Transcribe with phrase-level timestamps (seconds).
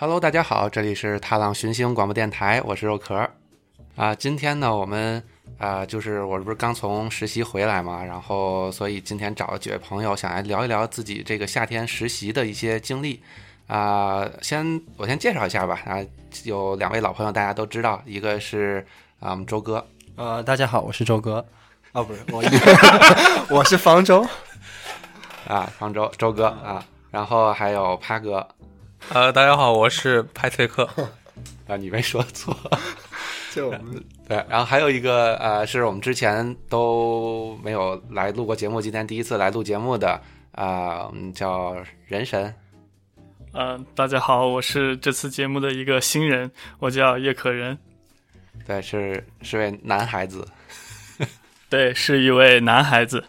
[0.00, 3.28] Hello，大家好，这里是踏浪寻星广播电台，我是肉壳。
[3.96, 5.20] 啊，今天呢，我们
[5.58, 13.20] 啊，就是我不是刚从实习回来嘛，然后所以今天找了几位朋友，想来聊一聊自己这个夏天实习的一些经历。
[13.66, 15.80] 啊，先我先介绍一下吧。
[15.84, 15.98] 啊，
[16.44, 18.86] 有两位老朋友，大家都知道，一个是
[19.18, 19.84] 啊，我们周哥。
[20.14, 21.44] 呃，大家好，我是周哥。
[21.90, 22.40] 哦，不是我，
[23.50, 24.24] 我是方舟。
[25.48, 28.46] 啊，方舟，周哥啊，然后还有趴哥。
[29.10, 30.86] 呃，大家好，我是派翠克。
[31.66, 32.54] 啊，你没说错。
[33.54, 40.20] 就我们对，然后还有一个呃，是我们之前都没有来录过节目，今天第一次来录节目的
[40.52, 41.74] 啊，我们叫
[42.06, 42.54] 人神。
[43.54, 47.78] 嗯，大家好，我是这次节目的一个新人，我叫叶可人。
[48.66, 50.46] 对，是是位男孩子。
[51.70, 53.24] 对，是一位男孩子。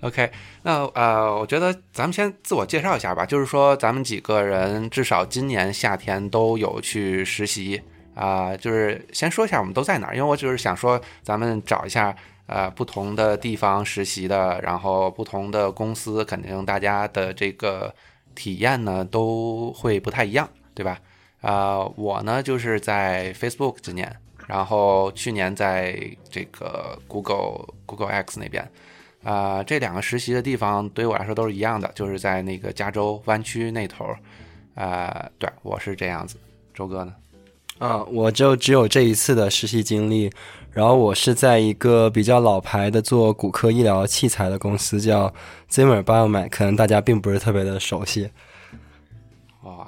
[0.00, 0.28] OK，
[0.64, 7.82] 那呃，我觉得咱们先自我介绍一下吧，就是说咱们几个人至少今年夏天都有去实习
[8.14, 12.14] 啊、就是先说一下我们都在哪儿，因为我就是想说咱们找一下
[12.46, 17.92] 呃不同的地方实习的，然后不同的公司，肯定大家的这个
[18.34, 21.00] 体验呢都会不太一样，对吧？
[21.40, 24.14] 啊、我呢就是在 Facebook 今年，
[24.46, 25.98] 然后去年在
[26.30, 28.70] 这个 Google Google X 那边。
[29.22, 34.18] 啊、这两个实习的地方对于我来说都是一样的，就是在那个加州湾区那头儿。
[34.74, 36.36] 啊，对我是这样子。
[36.72, 37.14] 周哥呢？
[37.78, 40.30] 啊，我就只有这一次的实习经历，
[40.70, 45.32] 然后我是在一个比较老牌的做骨科医疗器材的公司，叫
[45.70, 48.30] Zimmer Biomed，可能大家并不是特别的熟悉。
[49.64, 49.86] 哇，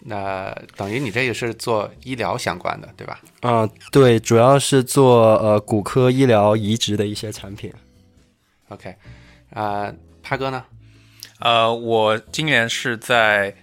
[0.00, 3.20] 那等于你这个是做医疗相关的，对吧？
[3.40, 7.72] 啊，对，主要是做呃骨科医疗移植的一些产品。
[8.68, 8.94] OK，
[9.52, 9.92] 啊、
[10.22, 10.64] 帕哥呢？
[11.40, 13.54] 呃，我今年是在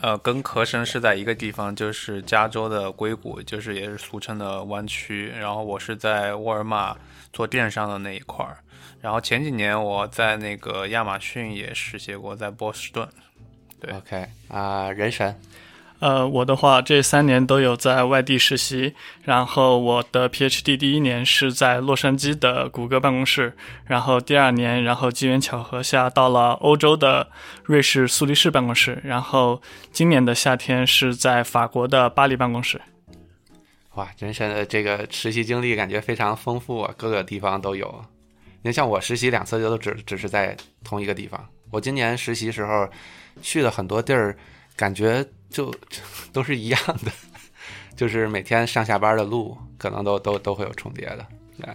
[0.00, 5.28] 呃跟壳神是在一个地方，就是加州的硅谷，就是也是俗称的湾区。
[5.28, 6.96] 然后我是在沃尔玛
[7.32, 8.58] 做电商的那一块儿。
[9.00, 13.06] 然后前几年我在那个亚马逊也实习过，在波士顿。
[13.78, 15.38] 对 OK，啊、人神。
[16.04, 18.92] 呃，我的话这三年都有在外地实习，
[19.22, 23.54] 然后我的 PhD 第一年是在洛杉矶的谷歌办公室，
[23.86, 27.30] 然后第二年，然后机缘巧合下到了欧洲的
[27.62, 29.62] 瑞士苏黎世办公室，然后
[29.92, 32.78] 今年的夏天是在法国的巴黎办公室。
[33.94, 38.04] 哇，人神的这个实习经历感觉非常丰富啊，各个地方都有。
[38.60, 40.54] 你像我实习两次，就都只只是在
[40.84, 41.42] 同一个地方。
[41.70, 42.86] 我今年实习时候
[43.40, 44.36] 去了很多地儿，
[44.76, 45.72] 感觉就
[46.34, 47.12] 都是一样的，
[47.94, 51.24] 就是每天上下班的路可能都都都会有重叠的。
[51.56, 51.72] 对，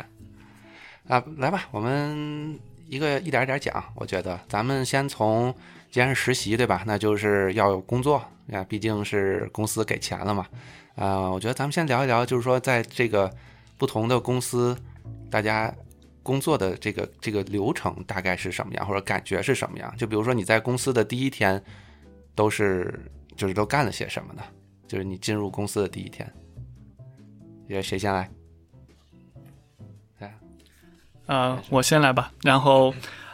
[1.07, 3.81] 啊，来吧，我们一个一点一点讲。
[3.95, 5.56] 我觉得咱们先从，
[5.89, 6.84] 既然是实习对吧？
[6.85, 10.45] 那就是要有工作呀，毕竟是公司给钱了嘛。
[10.95, 13.34] 啊、我觉得咱们先聊一聊，就是说在这个
[13.78, 14.78] 不同的公司，
[15.31, 15.73] 大家
[16.22, 19.95] 工作的这个这个流程大概是什么样，或者感觉是什么样？
[19.95, 21.63] 就比如说你在公司的第一天，
[22.35, 24.44] 都是就是都干了些什么呢？
[24.85, 26.29] 就是你进入公司的第一天，
[27.69, 28.29] 也谁先来？
[31.25, 32.33] 呃，我先来吧。
[32.41, 32.91] 然后，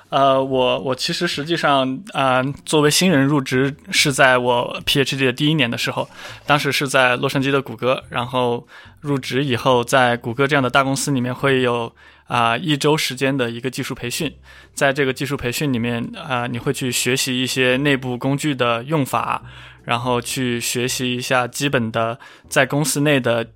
[0.09, 6.07] 呃，我我其实实际上啊、作为新人入职是在我 PhD 的第一年的时候，
[6.45, 8.03] 当时是在洛杉矶的谷歌。
[8.09, 8.67] 然后
[8.99, 11.95] 入职以后，在谷歌这样的大公司里面会有
[12.27, 14.35] 啊、一周时间的一个技术培训，
[14.73, 19.41] 在这个技术培训里面啊、你会去学习一些内部工具的用法，
[19.85, 22.19] 然后去学习一下基本的
[22.49, 23.47] 在公司内的。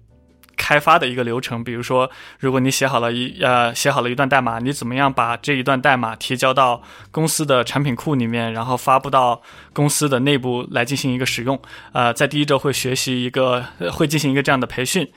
[0.62, 9.42] 开发的一个流程，比如说，如果你写好了一呃写好了一段代码，你怎么样把这一段代码提交到公司的产品库里面，然后发布到
[9.72, 11.58] 公司的内部来进行一个使用？
[11.94, 15.10] 呃，在第一周会学习一个，会进行一个这样的培训。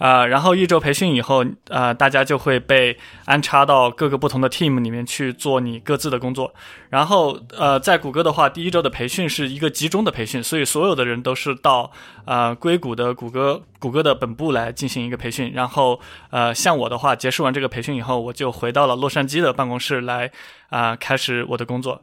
[0.00, 6.54] 啊、然后一周培训以后，呃，大家就会被安插到各个不同的 team 里面去做你各自的工作。
[6.88, 11.92] 然后，呃，在谷歌的话，第一周的培训是一个集中的培训，所以所有的人都是到
[12.24, 15.52] 呃硅谷的谷歌谷歌的本部来进行一个培训。
[15.52, 16.00] 然后，
[16.30, 20.30] 呃，像我的话，结束完这个培训以后，我就回到了洛杉矶的办公室来
[20.70, 22.00] 啊、开始我的工作。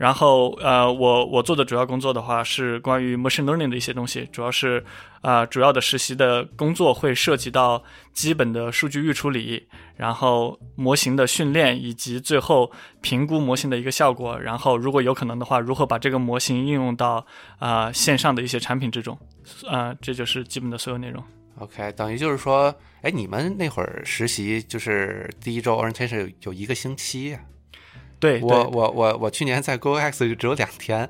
[0.00, 4.82] 然后，呃，我我做的主要工作的话是关于 machine learning 的一些东西，主要是
[5.20, 14.40] 啊、主要的实习的工作会涉及到基本的数据预处理，然后模型的训练，以及最后评估模型的一个效果。
[14.40, 17.26] 然后，如果有可能的话，如何把这个模型应用到
[17.58, 19.18] 啊、线上的一些产品之中，
[19.68, 21.22] 啊、这就是基本的所有内容。
[21.58, 27.40] OK，等于就是说，哎，你们那会儿实习就是第一周 orientation 有有一个星期呀、
[28.20, 31.08] 对，我对我我我去年在 GoX 就只有两天，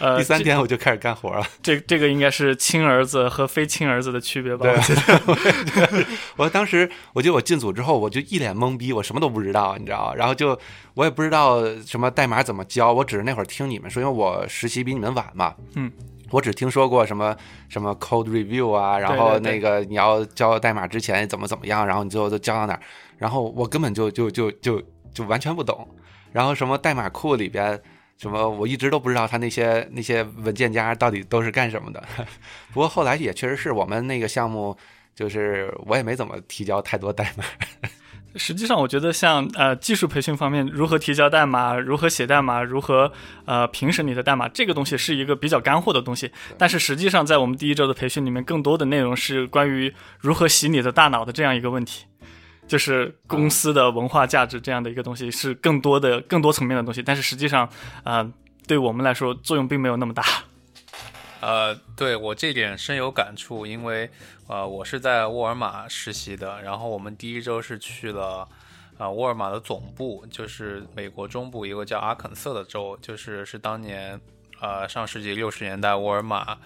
[0.00, 1.46] 呃，第三天我就开始干活了。
[1.62, 4.66] 这这个应该是亲儿子和非亲儿子的区别吧？
[4.66, 6.06] 对
[6.36, 10.14] 我 当时我记得我进组之后，我就一脸懵逼，我什么都不知道，你知道吗？
[10.16, 10.58] 然后就
[10.94, 15.92] 我也不知道什么代码怎么教，我只是那会儿听你们说，因为我实习比你们晚嘛，嗯，
[16.30, 17.36] 我只听说过什么
[17.68, 22.80] 什么 code review 啊，然后那个你要教代码之前怎么怎么样，然后你最后都教到哪儿，
[23.18, 24.82] 然后我根本就就就就
[25.12, 25.86] 就完全不懂，
[26.32, 27.80] 然后什么代码库里边。
[28.18, 28.48] 什么？
[28.48, 32.00] 我一直都不知道他那些那些文件夹到底都是干什么的。
[32.72, 34.76] 不过后来也确实是我们那个项目，
[35.12, 37.42] 就是我也没怎么提交太多代码。
[38.36, 43.12] 实际上，我觉得像呃技术培训方面，如何提交代码，如何写代码，如何
[43.44, 46.30] 呃评审你的代码，这个东西是一个比较干货的东西。
[46.56, 52.04] 但是实际上，在我们第一周的培训里面，更多的内容是关于如何洗你的大脑的这样一个问题，
[52.66, 57.02] 就是公司的文化价值这样的一个东西，是更多的更多层面的东西。
[57.02, 57.68] 但是实际上，
[58.04, 58.32] 呃，
[58.66, 60.24] 对我们来说作用并没有那么大。
[61.40, 64.08] 呃，对我这点深有感触，因为
[64.46, 68.48] 呃，我是在沃尔玛实习的，然后我们第一周是去了
[68.96, 74.20] 啊、沃尔玛的总部，就是美国中部一个叫阿肯色的州，就是是当年
[74.60, 76.56] 呃上世纪六十年代沃尔玛。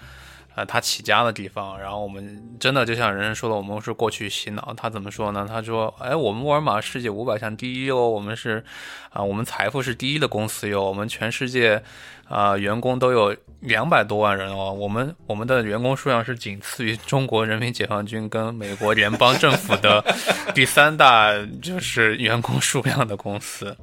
[0.57, 4.73] 呃，他起家的地方，然后我们真的就像人人说的，我们是过去洗脑。
[4.75, 5.47] 他怎么说呢？
[5.47, 8.65] 他说：“哎，我们沃尔玛世界五百强第一哦，我们是
[9.11, 11.83] 啊、我们财富是第一的公司哟，我们全世界
[12.27, 20.03] 啊、员工都有两百多万人哦，我们我们的员工数量是仅次于中国人民解放军跟美国联邦政府的
[20.55, 23.77] 第三大就是员工数量的公司。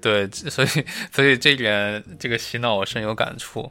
[0.00, 0.68] 对，所以
[1.10, 3.68] 所以这点这个洗脑我深有感触。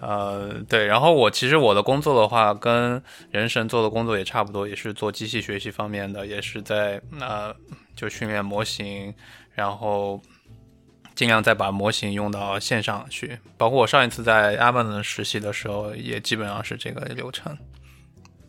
[0.00, 7.54] 呃，对，然后我其实我的工作的话，跟人神做的工作也差不多，也是做机器学习方面的，也是在呃
[7.96, 9.14] 就训练模型，
[9.54, 10.20] 然后
[11.14, 13.38] 尽量再把模型用到线上去。
[13.56, 17.56] 包括我上一次在 Amazon 实习的时候，也基本上是这个流程。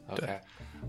[0.08, 0.28] OK，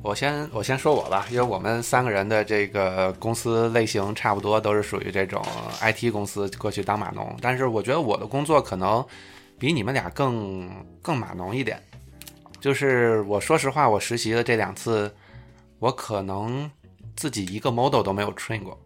[0.03, 5.41] 我先我先说我吧，因为我们三个人的这个公司类型差不多，都是属于这种
[5.81, 7.37] IT 公司过去当码农。
[7.41, 9.05] 但是我觉得我的工作可能
[9.59, 10.69] 比你们俩更
[11.03, 11.81] 更码农一点。
[12.61, 15.15] 就是我说实话，我实习的这两次，
[15.79, 16.71] 我可能
[17.15, 18.79] 自己一个 model 都没有 train 过。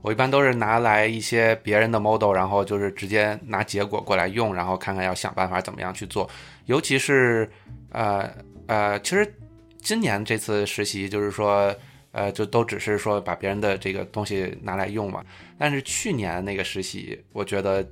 [0.00, 6.28] 我一般都是拿来一些别人的 model，然后就是直接拿结果过来用，然后看看要想办法怎么样去做。
[6.66, 7.50] 尤其是
[7.90, 8.30] 呃
[8.66, 9.34] 呃，其实
[9.80, 11.74] 今年这次实习就是说，
[12.12, 15.24] 呃，就都只是说把别人的这个东西拿来用嘛。
[15.58, 17.86] 但是去年那个实习，我觉得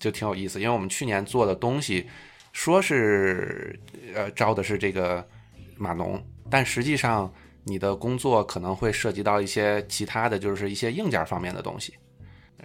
[0.00, 2.08] 就挺有意思，因为我们去年做的东西，
[2.52, 3.78] 说是
[4.14, 5.24] 呃招的是这个
[5.76, 6.20] 码农，
[6.50, 7.32] 但实际上
[7.64, 11.94] 你的工作可能会涉及到一些其他的就是一些硬件方面的东西。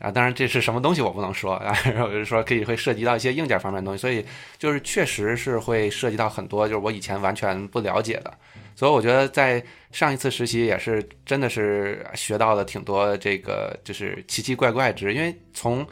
[0.02, 4.26] 啊，当然这是什么东西我不能说 啊，然后我就说可以会涉及到一些硬件方面的东西，所以
[4.58, 8.34] 就是确实是会涉及到很多就是我以前完全不了解的，
[8.76, 15.88] 所以我觉得在上一次实习也是真的是学到了挺多这个就是奇奇怪怪之，因为从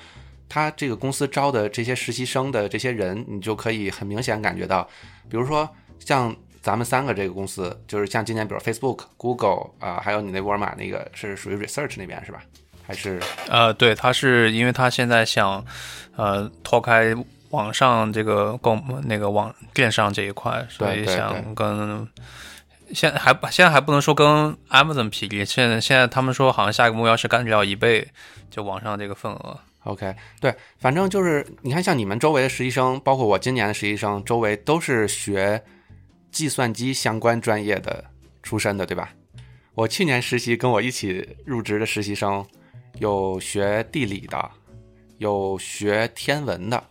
[0.53, 4.87] 他这个公司招的这些实习生的这些人，你就可以很明显感觉到，
[5.27, 5.67] 比如说
[5.97, 12.43] 像咱们三个这个公司，就是像今年比如 Facebook、Google 啊、还有你那沃尔玛那个是属于 research 那边是吧？
[12.85, 15.65] 还是呃，对，他是因为他现在想
[16.15, 17.15] 呃脱开
[17.49, 22.07] 网上这个购那个网电商这一块，所以想跟。
[22.93, 28.07] 现在还现在还不能说跟 Amazon 匹敌，现在现在他们说好像下一个目标是干掉一倍，
[28.51, 29.57] 就网上这个份额。
[29.83, 35.61] OK，对，反正就是你看，像你们周围的实习生，包括我今年的实习生，周围都是学
[36.31, 38.05] 计算机相关专业的
[38.41, 39.13] 出身的，对吧？
[39.75, 42.45] 我去年实习跟我一起入职的实习生，
[42.99, 44.51] 有学地理的，
[45.17, 46.81] 有学天文的，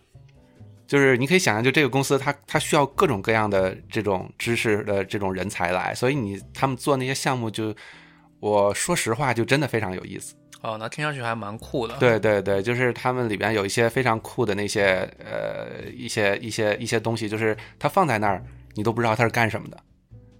[0.85, 7.73] 就是你可以想象，就这个公司它它需要各种各样的这种知识的这种人才来，所以你他们做那些项目就，
[8.39, 10.35] 我说实话就真的非常有意思。
[10.63, 18.41] 哦，那听上去还蛮酷的。，对对对，就是他们里边有一些非常酷的那些呃一些一些一些东西，就是它放在那儿，
[18.75, 19.77] 你都不知道它是干什么的。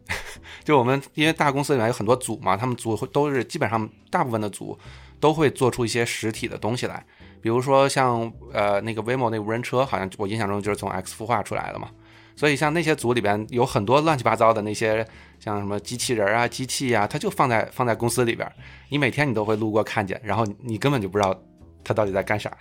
[0.64, 4.80] 就我们因为大公司里面有很多组嘛，他们组会都是基本上大部分的组
[5.20, 7.06] 都会做出一些实体的东西来，
[7.42, 11.90] 比如说像呃那个 v i m o 那无人车，好像我印象中就是从 X 孵化出来的嘛。
[12.36, 15.06] 所以像那些组里边有很多乱七八糟的那些，
[15.40, 18.52] 像什么机器人啊、机器啊，它就放在放在公司里边，
[18.90, 21.40] 你每天你都会路过看见，然后你根本就不知道
[21.84, 22.52] 它到底在干啥，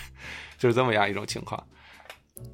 [0.58, 1.62] 就是这么样一种情况。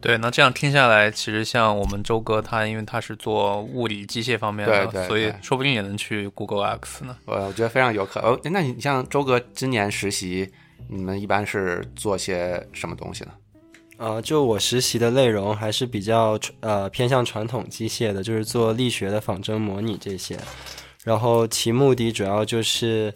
[0.00, 7.16] 对，那这样听下来，其实像我们周哥他，因为他是做物理机械方面的，对对所以说不定也能去 Google X 呢。
[7.24, 8.30] 我我觉得非常有可能。
[8.30, 10.48] 哦那你像周哥今年实习，
[10.88, 13.32] 你们一般是做些什么东西呢？
[14.02, 20.36] 呃，就我实习的内容还是比较呃偏向传统机械的，就是做力学的仿真模拟这些。
[21.04, 23.14] 然后其目的主要就是，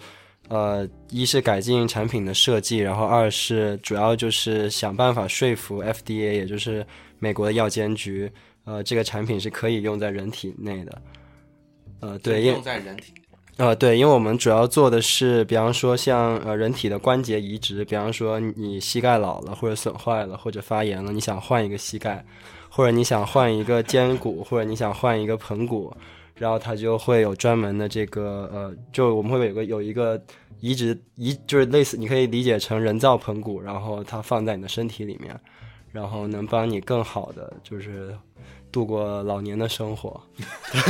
[0.49, 6.87] 呃，一是改进产品的设计，然后二是主要就是想办法说服 FDA，也就是
[7.19, 8.31] 美国的药监局，
[8.65, 11.03] 呃，这个产品是可以用在人体内的。
[11.99, 13.13] 呃，对，用在人体。
[13.59, 22.23] 呃，对，因为我们主要做的是，比方说像呃人体的关节移植，比方说你膝盖老了或者损坏了或者发炎了，你想换一个膝盖，
[22.69, 25.91] 或者你想换一个肩骨，或者你想换一个盆骨，
[26.35, 30.23] 然后它就会有专门的这个呃，就我们会有个有一个
[30.61, 35.35] 移植移，就是类似你可以理解成人造盆骨，然后它放在你的身体里面，
[35.93, 38.15] 然后能帮你更好的就是
[38.71, 40.21] 度过老年的生活。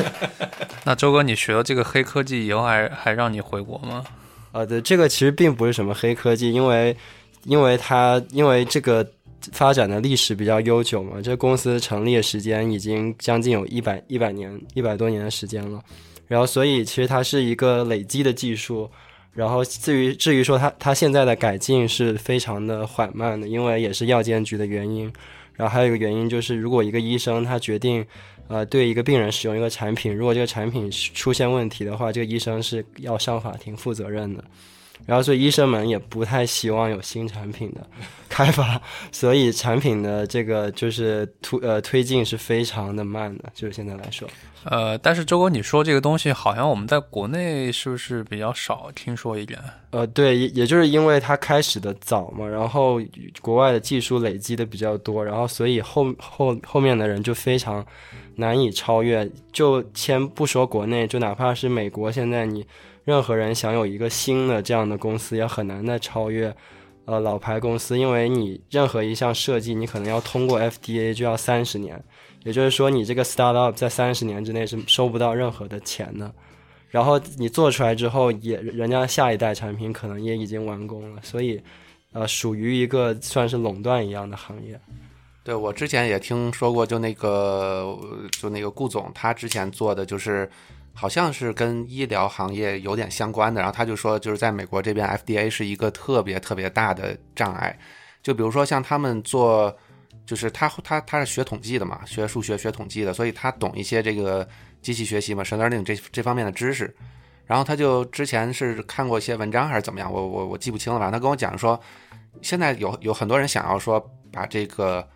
[0.85, 4.04] 那周哥，你学了这个黑科技以后还，还让你回国吗？
[4.52, 6.97] 呃，对，这个其实并不是什么黑科技，因为
[7.45, 9.06] 因为它因为这个
[9.52, 15.80] 发展的历史比较悠久嘛，这个公司成立的时间已经将近有一百一百年一百多年的时间了，
[16.26, 18.90] 然后所以其实它是一个累积的技术，
[19.33, 25.12] 然后至于至于说它它现在的改进是非常的缓慢的，因为也是药监局的原因，
[25.57, 28.07] 然后还有一个原因就是如果一个医生他决定
[28.49, 34.45] 呃，对一个病人使用一个产品，如果这个产品出现问题的话，这个医生是要上法庭负责任的。
[35.05, 37.87] 然后，所以医生们也不太希望有新产品的
[38.29, 38.81] 开发，
[39.12, 44.29] 所以产品的这个就是推呃推进是非常的慢的，就是现在来说。
[44.65, 49.61] 呃，但是周哥，你说这个东西好像我们在国内是不是比较少听说一点？
[49.91, 53.00] 呃，对，也也就是因为它开始的早嘛，然后
[53.41, 57.85] 国外的技术累积的比较多，然后所以后后后面的人就非常
[58.35, 59.31] 难以超越。
[59.53, 62.67] 就先不说国内，就哪怕是美国，现在你
[63.07, 66.53] 任何人想有一个新的这样的公司，也很难再超越
[67.05, 72.03] 呃老牌公司，因为你任何一项设计，你可能要通过 FDA 就要三十年，
[72.43, 76.35] 也就是说你这个 startup 在三十年之内是收不到任何的钱的。
[76.89, 81.63] 然后你做出来之后，也人家下一代产品可能也已经完工了，所以，
[82.13, 84.81] 呃，属于一个算是垄断一样的行业。
[85.45, 87.97] 对我之前也听说过，就那个
[88.33, 90.51] 就那个顾总，他之前做的就是
[90.99, 97.79] 好像是跟医疗行业有点相关的，然后他就说，就是在美国这边 FDA 是一个特别特别大的障碍，
[98.23, 99.76] 就比如说像他们做，
[100.25, 104.49] 就是他他他是学统计的嘛，学数学学统计的，所以他懂一些这个
[104.81, 106.97] 机器学习嘛 learning 这这方面的知识。
[107.45, 111.12] 然后他就之前是看过一些文章还是怎么样，我我我记不清了反正？
[111.12, 111.79] 他跟我讲说，
[112.43, 115.07] 现在有有很多人想要说把这个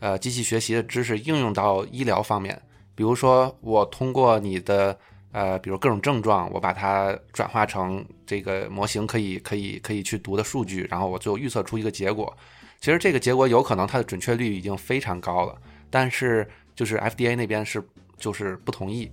[0.00, 2.60] 呃机器学习的知识应用到医疗方面，
[2.94, 4.98] 比如说我通过你的
[5.32, 12.34] 呃，比如各种症状，我把它转化成这个模型可以可以可以去读的数据，然后我最后预测出一个结果。
[12.80, 15.54] 其实这个结果有可能它的准确率已经非常高了，
[15.90, 17.82] 但是就是 FDA 那边是
[18.16, 19.10] 就是不同意，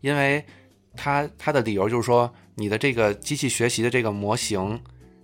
[0.00, 0.44] 因为
[0.96, 4.80] 他他的理由就是说，你的这个机器学习的这个模型，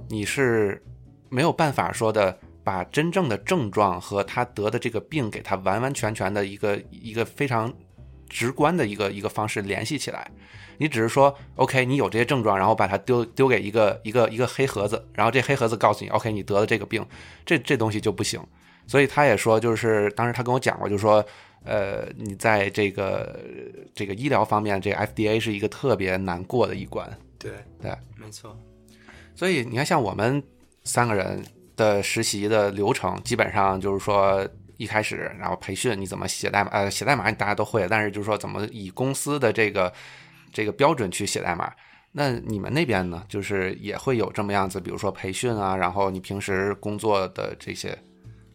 [0.08, 0.82] 你是
[1.28, 7.72] 没有办法说的把真正的症状和他得的这个病给他完完全全的一个一个非常
[8.34, 10.28] 直观的一个一个方式联系起来。
[10.78, 17.06] 你只是说，OK，你有这些症状，然后把它丢丢给一个一个一个黑盒子，然后这黑盒子告诉你，OK，你得了这个病，
[17.46, 18.44] 这这东西就不行。
[18.88, 21.24] 所以他也说，就是当时他跟我讲过，就是说，
[21.64, 23.38] 呃，你在这个
[23.94, 27.08] 这个医疗方面，这个 FDA 是一个特别难过的一关。
[27.38, 28.58] 对对，没错。
[29.36, 30.42] 所以你看，像我们
[30.82, 31.40] 三个人
[31.76, 34.44] 的实习的流程，基本上就是说
[34.84, 39.92] 一开始，然后培训你怎么写代码，呃，写代码大家都会，但是就是说怎么以公司的这个
[40.52, 41.72] 这个标准去写代码。
[42.12, 47.98] 那你们那边呢，就是也会有这么样子，比如说培训啊，然后你平时工作的这些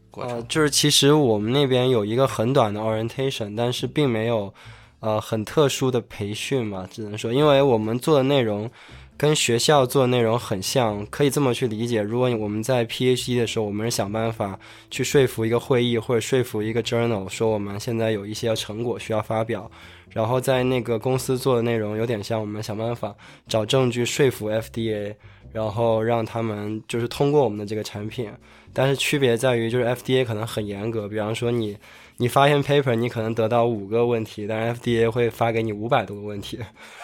[0.09, 0.37] 过程。
[0.37, 4.53] 呃，就是其实我们那边有一个很短的 orientation，但是并没有
[5.01, 8.71] 呃很特殊的培训嘛，只能说，因为我们做的内容
[9.19, 12.01] 跟学校做的内容很像，可以这么去理解。
[12.01, 14.57] 如果我们在 PhD 的时候，我们是想办法
[14.89, 19.69] 去说服一个会议或者说服一个 journal，说我们现在有一些成果需要发表，
[20.11, 23.13] 然后在那个公司做的内容有点像我们想办法
[23.45, 25.13] 找证据说服 FDA，
[25.51, 28.31] 然后让他们就是通过我们的这个产品。
[28.71, 31.77] 但是区别在于，就是 FDA 可能很严格，比方说你
[32.21, 36.59] 你发一篇 paper，你可能得到五个问题，但是 FDA 会发给你五百多个问题，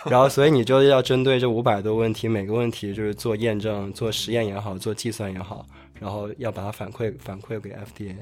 [0.09, 5.65] 然后所以你就要针对这五百多个问题，每个问题就是做验证、做实验也好，做计算也好，
[6.01, 8.15] 然后要把它反馈反馈给 FDA。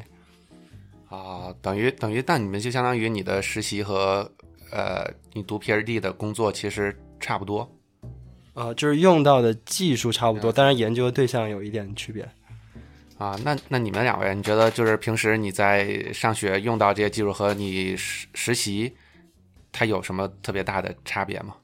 [1.09, 4.31] 啊，等于等于，但你们就相当于你的实习和
[4.71, 7.67] 呃你读 PhD 的工作其实差不多。
[8.53, 12.29] 呃，就是用到的技术差不多，当然研究的对象有一点区别。
[13.17, 18.93] 啊，那那你们两位，你觉得就是平时你在上学用到这些技术和你实实习，
[19.72, 21.55] 它有什么特别大的差别吗？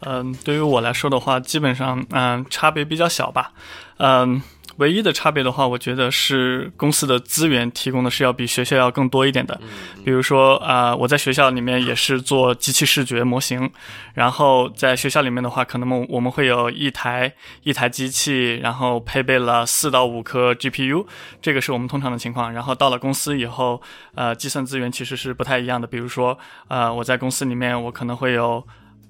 [0.00, 3.52] 嗯，对于我来说的话，基本上嗯差别比较小吧。
[3.96, 4.42] 嗯，
[4.76, 9.60] 唯一的差别的话，我觉得是公司的资源提供的是要比学校要更多一点的。
[10.04, 13.70] 比如说啊、我在学校里面也是做机器视觉模型，
[14.14, 21.06] 然后在学校里面的话，可能我我们会有一台一台机器，然后配备了四到五颗 GPU，
[21.40, 22.52] 这个是我们通常的情况。
[22.52, 23.80] 然后到了公司以后，
[24.14, 25.86] 呃，计算资源其实是不太一样的。
[25.86, 26.38] 比如说，
[26.68, 28.64] 呃，我在公司里面，我可能会有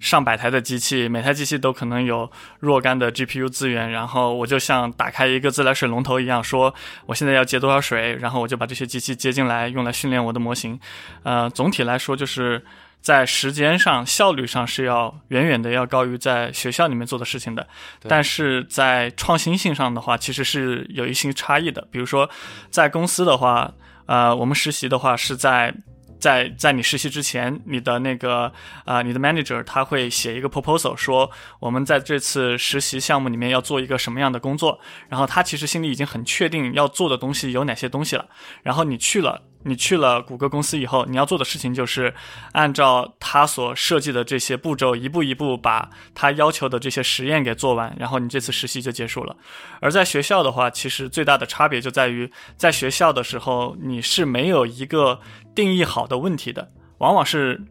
[0.05, 2.31] 上百台的机器，每台机器都可能有
[2.61, 6.75] 若干的 GPU 资源，然后我就像打开一个自来水龙头一样，说
[7.07, 10.79] 我现在要接多少水，然后我就把这些机器接进来，用来训练我的模型。
[11.23, 12.63] 呃，总体来说就是。
[13.05, 17.69] 在时间上、效率上是要远远的要高于在学校里面做的事情的，
[18.09, 21.87] 但是在创新性上的话，其实是有一些差异的。
[21.91, 22.31] 比如说，
[22.71, 23.71] 在公司的话，
[24.07, 25.75] 呃，我们实习的话是在
[26.19, 28.45] 在在你实习之前，你的那个
[28.85, 31.31] 啊、呃你的 manager 他会写一个 proposal，说
[31.61, 34.79] 我们在这次实习项目里面要做一个什么样的工作，
[35.09, 38.27] 然后他其实心里已经很确定要做的东西有哪些东西了，
[38.63, 39.43] 然后你去了。
[39.65, 42.15] 你去了谷歌公司以后，你要做的事情就是
[42.53, 49.37] 按照他所设计的这些步骤，一步一步把他要求的这些实验给做完，然后你这次实习就结束了。
[49.81, 55.21] 而在学校的话，其实最大的差别就在于，在学校的时候你是没有一个
[55.55, 57.63] 定义好的问题的，往往是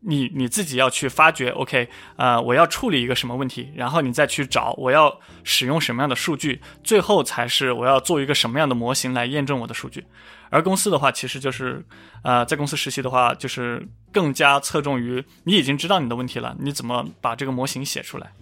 [0.00, 10.06] 你你自己要去发掘，OK，呃，我要处理一个什么问题，然后你再去找我要使用什么样的数据，最后才是我要做一个什么样的模型来验证我的数据。
[10.50, 11.84] 而公司的话，其实就是，
[12.22, 18.32] 呃，在公司实习的话，就是更加侧重于你已经知道你的问题了，你怎么把这个模型写出来。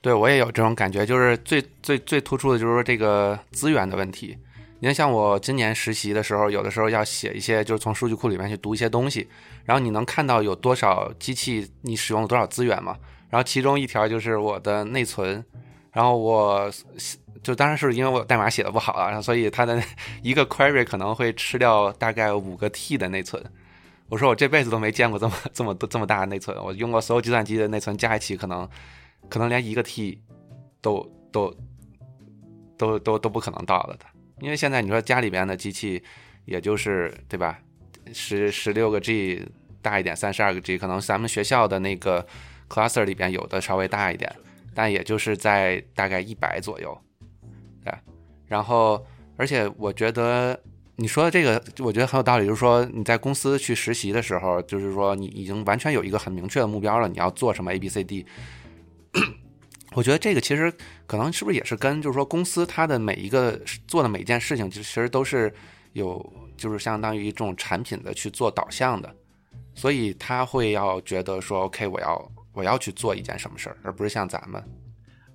[0.00, 4.36] 对我也有这种感觉，就是最最最突出的就是说这个资源的问题。
[4.80, 9.28] 你看，像我今年实习的时候，有的时候要写一些，就是从数据库里面去读一些东西，
[9.64, 12.96] 然后你能看到有多少机器你使用了多少资源嘛？
[13.30, 15.44] 然后其中一条就是我的内存，
[15.92, 16.68] 然后我
[17.42, 19.82] 就当然是因为我代码写的不好啊，然后所以它的
[20.22, 23.42] 一个 query 可能会吃掉大概五个 T 的内存。
[24.08, 28.68] 我说我这辈子都没见过这么这么多这么大的内存，我用过所有计算机的内存加一起，可能
[29.28, 30.20] 可能连一个 T
[30.80, 31.54] 都都
[32.76, 34.04] 都都都不可能到了的。
[34.40, 36.02] 因为现在你说家里边的机器，
[36.44, 37.58] 也就是对吧，
[38.12, 39.48] 十十六个 G
[39.80, 42.26] 大一点，三十二个 G，可能咱们学校的那个
[42.68, 44.30] cluster 里边有的稍微大一点，
[44.74, 47.00] 但也就是在大概一百左右，
[47.84, 47.92] 对。
[48.46, 49.04] 然后，
[49.36, 50.58] 而且我觉得
[50.96, 58.26] 你说的这个，我觉得很有道理，就是说你在公司去实习的时候，就是说你已经完全有一个很明确的目标了，你要做什么 A B C D。
[59.94, 60.72] 我觉得这个其实
[61.06, 65.52] 可能是不是也是跟就是说公司它的每一个做的每一件事情，其实都是
[65.92, 69.14] 有就是相当于这种产品的去做导向的，
[69.74, 74.62] 所以他会要觉得说 OK，我要我要去做一件什么事儿，而不是像咱们。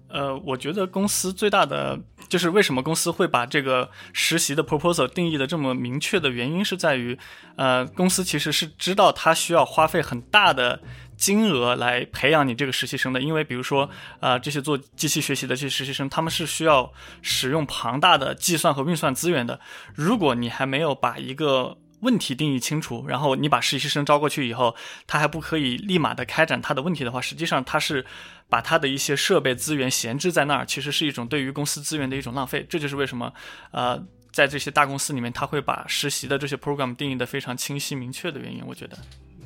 [0.10, 7.17] 呃，我觉得公司最大的就是为什么公司会把这个实习的 proposal 定义的这么明确的原因，是在于，
[7.56, 10.80] 呃，公司其实是知道它需要花费很大的
[11.15, 13.89] 金额来培养你这个实习生的，因为比如说，
[14.20, 16.91] 呃，这些做机器学习的这些实习生，他们是需要
[17.22, 19.60] 使用庞大的计算和运算资源的。
[19.96, 24.76] 如果你还没有把一个问题定义清楚，然后你把实习生招过去以后，
[25.08, 28.06] 他还不可以立马的开展他的问题的话，实际上他是
[28.48, 32.66] 把他的一些设备资源闲置在那儿，其实是一种对于公司资源的一种浪费。
[32.70, 33.34] 这就是为什么，
[33.72, 34.00] 呃，
[34.32, 38.62] 在这些大公司里面，他会把实习的这些 program 定义的非常清晰明确的原因。
[38.68, 38.98] 我觉得，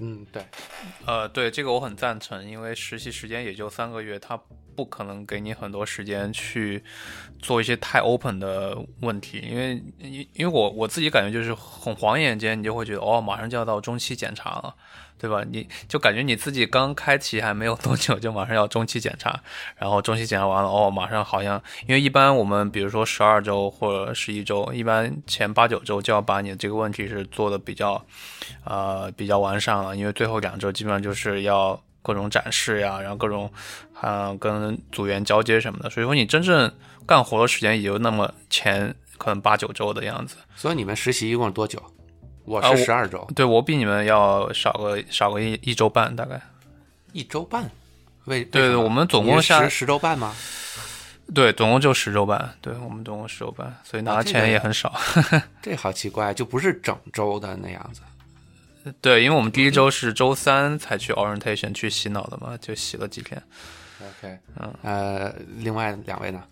[0.03, 0.43] 嗯，对，
[1.05, 4.35] 呃，对这个我很赞成，因为实习时间也就三个月，他
[4.75, 6.83] 不可能给你很多时间去
[7.39, 14.75] 做一些太 open 的问题，因为因因为我我自己感觉就是很晃眼间，你就会觉得哦，马上就要到中期检查了。
[15.21, 15.43] 对吧？
[15.47, 19.39] 你就感觉你自己刚开启还没有多久，就马上要中期检查，
[19.77, 28.03] 然后中期检查完了，哦，马上好像，因为一般我们比如说十二周或者十一周，一般前八九周就要把你这个问题是做的比较，
[28.63, 33.51] 呃，比较完善了，因为最后两周基本上就是要各种展示呀，然后各种，
[33.93, 36.73] 啊、跟组员交接什么的，所以说你真正
[37.05, 40.37] 干活的时间也就那么前可能八九周的样子。
[40.55, 41.79] 所以你们实习一共多久？
[42.45, 46.41] 我是十二周，对我比你们要少个少个一一周半大概。
[47.13, 47.69] 一周半。
[48.25, 50.35] 为对对，我们总共下十十周半吗？
[51.33, 54.93] 对，总共就十周半，对我们总共十周半，所以拿的钱也很少。
[55.61, 58.01] 这好奇怪，就不是整周的那样子。
[58.99, 63.41] 对，因为我们第一周是周三才去 orientation 去洗脑的嘛，就洗了几天。
[63.99, 66.43] OK，嗯，呃，另外两位呢？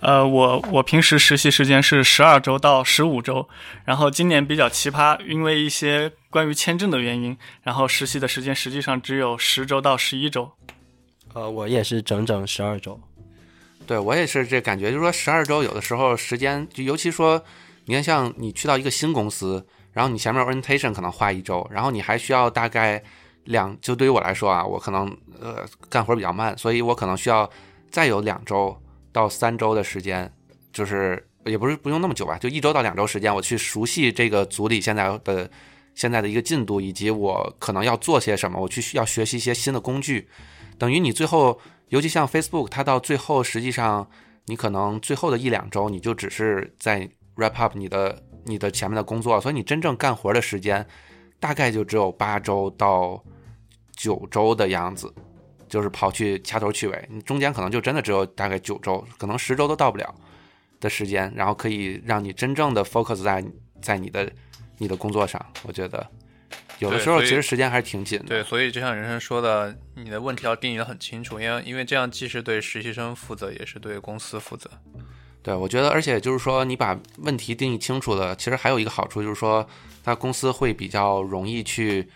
[0.00, 3.48] 呃，我我平时实习时间是十二周到十五周，
[3.84, 10.52] 然后今年比较奇葩，因为一些关于签证的原因，然后实习的时间实际上只有十周到十一周。
[11.34, 13.00] 呃，我也是整整十二周。
[13.86, 17.42] 对我也是这感觉，就是说十二周有的时候时间，就尤其说，
[17.86, 23.02] 你看像你去到一个新公司，然后你前面 orientation 可能花一周，然后你还需要大概
[23.44, 25.08] 两，就对于我来说啊，我可能
[25.40, 27.50] 呃干活比较慢，所以我可能需要
[27.90, 28.78] 再有两周
[29.18, 30.32] 到三周的时间，
[30.72, 35.50] 就是也不是不用那么久吧，就一周到两周时间，我去熟悉这个组里现在的
[35.94, 40.28] 现在的一个进度，以及我可能要做些什么，我去要学习一些新的工具，
[40.78, 41.60] 等于你最后。
[41.90, 44.06] 尤其像 Facebook，它到最后实际上，
[44.44, 50.86] 你可能最后的一两周，你就只是在 wrap up 你的你的前面的工作，所以你真正干活的时间
[51.40, 53.24] 大概就只有八周到
[53.96, 55.10] 九周的样子，
[55.68, 60.14] 就是跑去掐头去尾，你中间可能就真的只有大概九周，可能十周都到不了
[60.80, 63.44] 的时间，然后可以让你真正的 focus 在
[63.80, 64.30] 在你的
[64.78, 66.06] 你的工作上，我觉得。
[66.78, 68.26] 有的时候其实时间还是挺紧的。
[68.26, 74.70] 对，所以就像人生说的，你的问题要定义的很清楚，因为因为这样既是对实习生负责，也是对公司负责。
[75.42, 79.68] 对，我觉得，而且就是说，你把问题定义清楚了，其实还有一个好处，就是说，
[80.04, 82.08] 那公司会比较容易去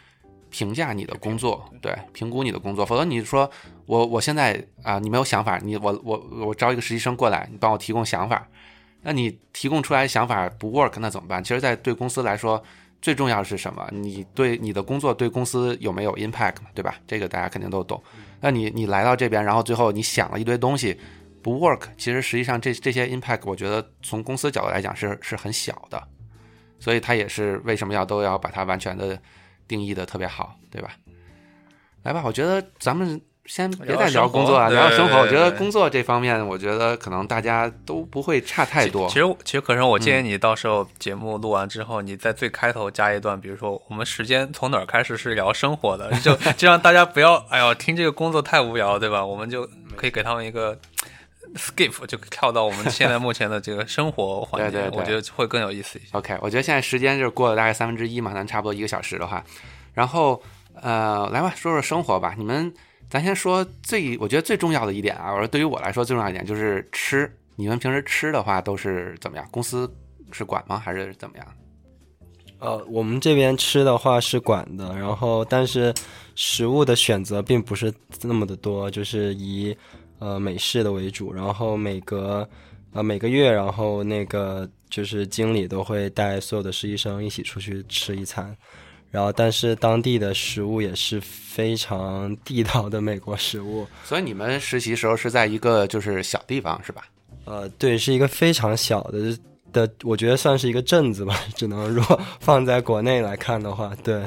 [0.52, 2.86] 评价你的工作，对，评估你的工作。
[2.86, 3.50] 否则你说
[3.86, 8.46] 我我现在啊，你没有想法，你我我我招一个实习生过来，你帮我提供想法，
[9.02, 11.42] 那你提供出来想法不 work，那怎么办？
[11.42, 12.62] 其实，在对公司来说。
[13.02, 13.84] 最重要的是什么？
[13.90, 16.94] 你对你的工作对公司有没有 impact，对吧？
[17.04, 18.00] 这个大家肯定都懂。
[18.40, 20.96] 那你你来到这边，然后最后你想了一堆东西
[21.42, 26.00] 不 work，其实实际上这这些 impact，我觉得从公司角度来讲是是很小的。
[26.78, 29.20] 所以它也是为什么要都要把它完全的
[29.72, 30.90] 定义的特别好，对吧？
[32.02, 33.20] 来吧，我觉得咱们。
[33.44, 35.18] 先别再聊工作啊，聊生活。
[35.18, 39.08] 我觉得工作这方面，我觉得可能大家都不会差太多。
[39.08, 49.26] 其实，其实可是我建议你到时候节目录完之后，你在最开头加一段，比如说我们时间从哪儿开始是聊生活的，就 就让大家不要哎呦听这个工作太无聊，对吧？
[49.26, 50.78] 我们就可以给他们一个
[51.54, 56.08] skip，就跳到我们现在目前的这个生活环节， 我觉得会更有意思一些。
[56.12, 59.44] OK，我觉得现在时间就是过了大概三分之一嘛，咱差不多一个小时的话，
[59.92, 60.42] 然后
[60.74, 62.72] 呃，来吧，说说生活吧，你们。
[63.10, 67.30] 咱先说最，我觉得最重要的一点啊，我说对于我来说最重要一点就是吃。
[67.56, 69.46] 你们平时吃的话都是怎么样？
[69.50, 69.94] 公司
[70.30, 70.78] 是管吗？
[70.78, 71.46] 还是怎么样？
[72.58, 75.92] 呃，我们这边吃的话是管的，然后但是
[76.34, 79.76] 食物的选择并不是那么的多，就是以
[80.22, 81.32] 呃美式的为主。
[81.32, 82.48] 然后每隔
[82.92, 88.56] 呃每个月，然后那个就是经理都会带所有的实习生一起出去吃一餐。
[89.10, 93.86] 然后，但是当地的食物也是非常地道的美国食物。
[94.04, 97.04] 所以你们实习时候是在一个就是小地方是吧？
[97.44, 99.36] 呃，对，是一个非常小的
[99.70, 101.38] 的，我觉得算是一个镇子吧。
[101.54, 104.22] 只能如果放在国内来看的话，对。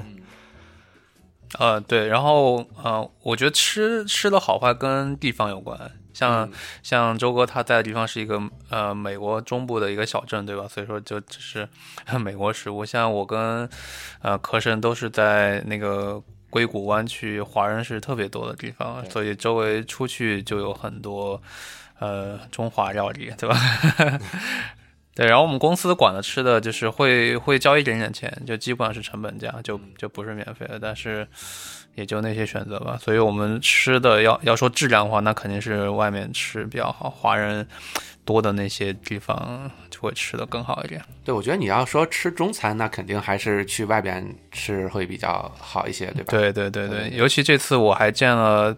[1.59, 5.79] 呃，对，然后呃，我觉得吃吃的好坏跟地方有关。
[6.13, 6.49] 像
[6.81, 10.65] 像周哥他在的地方是一个呃美国中部的一个小镇，对吧？
[10.67, 11.67] 所以说就只是
[12.17, 12.85] 美国食物。
[12.85, 13.69] 像我跟
[14.21, 21.41] 呃科生都是在那个硅谷湾区，华人是特别多的地方，所以周围出去就有很多
[21.99, 23.57] 呃中华料理，对吧？
[25.15, 31.25] 对，然后我们公司管的吃的就是会会交一点点钱，就基本上是成本价，就就不是免费的，但是
[31.95, 32.97] 也就那些选择吧。
[33.01, 37.65] 所以我们吃的要要说质量的话，那肯定是外面吃比较好，华人。
[38.25, 41.01] 多的那些地方就会吃的更好一点。
[41.23, 46.31] 对，我觉得你要说吃中餐，那肯定还是去外边吃会比较好一些，对吧？
[46.31, 48.75] 对对对对，尤其这次我还见了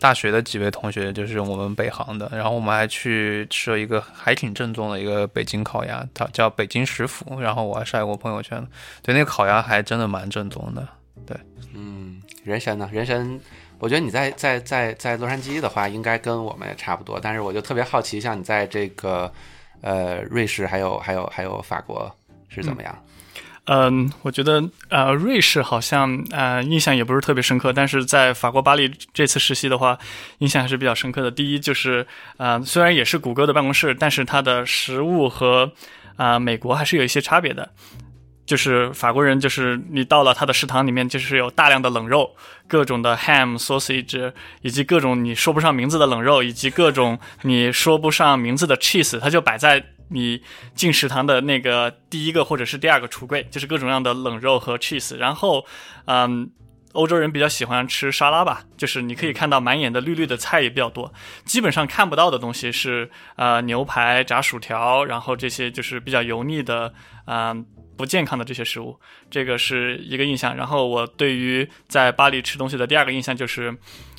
[0.00, 8.66] 大学的几位同学，就是我们北航的，然后我们还去吃了一个还挺正宗的一个北京烤鸭，它叫北京食府，然后我还晒过朋友圈，
[9.02, 10.86] 对，那个烤鸭还真的蛮正宗的。
[11.24, 11.36] 对，
[11.72, 12.90] 嗯，人参呢？
[12.92, 13.40] 人参。
[13.82, 17.18] 我觉得你在在在在洛杉矶的话，应该跟我们也差不多。
[17.20, 19.30] 但是我就特别好奇，像你在这个
[19.80, 22.08] 呃瑞士，还有还有还有法国
[22.48, 22.96] 是怎么样？
[23.64, 27.72] 嗯，我觉得呃瑞士好像呃印象也不是特别深刻。
[27.72, 29.98] 但是在法国巴黎这次实习的话，
[30.38, 31.28] 印象还是比较深刻的。
[31.28, 35.72] 第一就是呃虽然也是谷歌的办公室，但是它的食物和
[36.14, 37.68] 啊美国还是有一些差别的。
[38.52, 42.36] 就是法国人，就是你到了他的食堂里面，就是有大量的冷肉，
[42.68, 50.42] 各种的 ham sausage，以及各种你说不上名字的冷肉，以及各种你说不上名字的 cheese，它就摆在你
[50.74, 55.16] 进食堂的那个第一个或者是第二个橱柜，就是各种样的冷肉和 cheese。
[55.16, 55.64] 然后，
[56.04, 56.50] 嗯，
[56.92, 61.10] 欧洲人比较喜欢吃沙拉吧，就是你可以看到满眼的绿绿的菜也比较多。
[61.46, 66.92] 基本上看不到的东西是呃牛排、炸薯条，然后这些就是比较油腻的，
[67.24, 67.64] 嗯、
[68.02, 68.98] 不健康的这些食物，
[69.30, 70.56] 这个是一个印象。
[70.56, 73.72] 然后我对于在巴黎吃东西的第二个印象就是，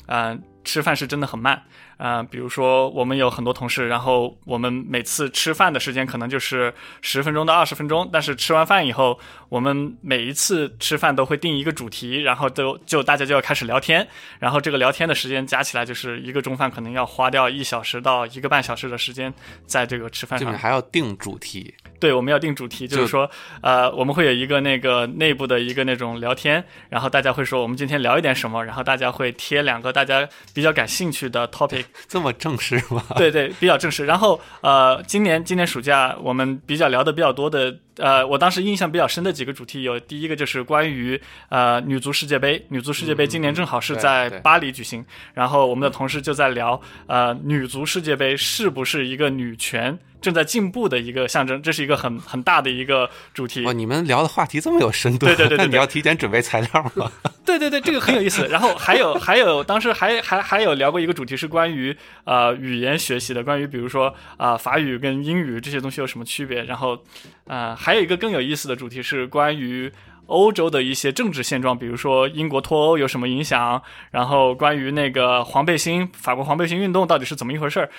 [0.06, 1.62] 嗯、吃饭是真的很慢。
[1.96, 9.18] 啊、比如说我们有很多同事，然后我们每次吃饭的时间可能就是十分钟到二十分钟，但是吃完饭以后，
[9.48, 14.08] 我们每一次吃饭都会定一个主题，然后都就大家就要开始聊天，
[14.40, 19.32] 然后这个聊天的时间加起来就是一个中饭可能要花掉一小时到一个半小时的时间
[19.66, 20.58] 在这个吃饭上面。
[20.58, 23.30] 还要定主题，对，我们要定主题，就是说，
[23.62, 33.02] 呃，我们会有一个那个内部的一个那种聊天，然后大家会说我们今天聊一点什么，然后大家会贴两个大家比较感兴趣的 topic， 这么正式吗？
[33.16, 34.04] 对对，比较正式。
[34.06, 51.62] 然后呃，今年今年暑假我们比较聊的比较多的，呃，我当时印象比较深的几个主题有，第一个就是关于呃女足世界杯，女足世界杯今年正好是在巴黎举行，然后我们的同事就在聊，呃，女足世界杯是不是一个女权正在进步的一个象征？
[51.62, 53.64] 这是一个很很大的一个主题。
[53.66, 57.10] 哦，你们聊的话题这么有深度，对对对 对那你要提前准备材料吗？
[57.44, 58.48] 对对对，这个很有意思。
[58.48, 66.64] 然后还有还有，当时还还还有聊过一个主题是关于呃语言学习的，关于比如说啊、法语跟英语这些东西有什么区别。
[66.64, 66.98] 然后
[67.46, 69.92] 呃还有一个更有意思的主题是关于。
[70.26, 77.90] 欧洲的一些政治现状，比如说英国脱欧有什么影响，然后关于那个黄背心，法国黄背心运动到底是怎么一回事儿，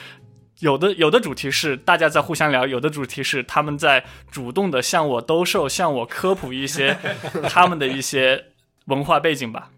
[0.57, 6.97] 有的有的主题是大家在互相聊，有的主题是他们在主动的向我兜售，向我科普一些
[7.47, 8.45] 他们的一些
[8.85, 9.69] 文化背景吧。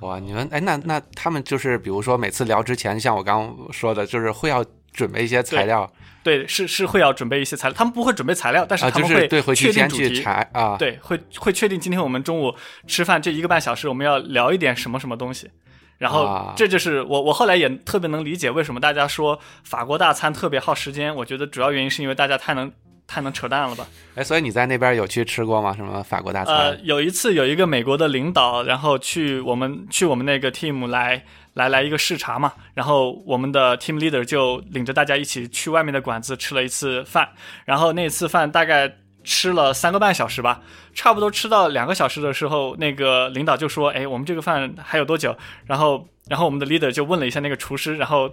[0.00, 10.22] 哇，你们哎，那那他们就是比如说每次聊之前，像我刚刚说的，就是会要准备一些材料对，是是会要准备一些材料，他们不会准备材料，但是啊，他们就是对回去先去确定主题。
[10.22, 12.54] 查啊，对，会会确定今天我们中午
[12.86, 15.50] 吃饭这一个半小时，我们要聊一点什么什么东西。
[15.98, 21.14] 然后啊这就是我我后来也特别能理解为什么大家说法国大餐特别耗时间。
[21.14, 22.72] 我觉得主要原因是因为大家太能
[23.06, 23.86] 太能扯淡了吧。
[24.14, 25.74] 哎，所以你在那边有去吃过吗？
[25.76, 26.56] 什么法国大餐？
[26.56, 31.24] 呃，有一次有一个美国的领导，然后去我们去我们那个 team 来
[31.54, 37.30] 来来一个视察嘛，然后我们的 team leader 就领着大家一起去外面的馆子吃了一次饭，
[37.64, 40.60] 然后那次饭大概吃了三个半小时吧，
[40.92, 45.36] 差不多吃到两个小时的时候，那个领导就说：“哎，我们这个饭还有多久？”
[45.66, 48.32] 然后然后我们的 leader 就问了一下那个厨师，然后。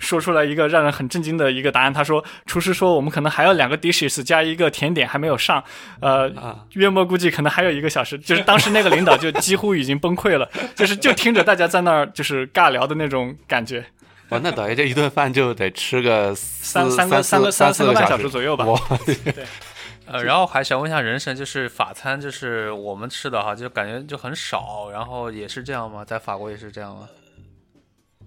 [0.00, 5.62] 说出来一个让人很震惊的一个答案，他说：“厨师说我们可能还有两个 dishes 加一个甜点还没有上，
[6.00, 13.84] 呃，啊，约莫估计可能还有一个小时，就是当时那个领导就几乎已经崩溃了， 就是就听着大家在那儿就是尬聊的那种感觉，
[14.30, 18.64] 哇，那等于这一顿饭就得吃个三三三个三个三四个半小时左右吧。
[19.04, 19.44] 对，
[20.06, 26.02] 呃，然后还想问一下人生，就是法餐，就是我们吃的哈，就感觉就很少，然后也是这样吗？
[26.04, 27.06] 在法国也是这样吗？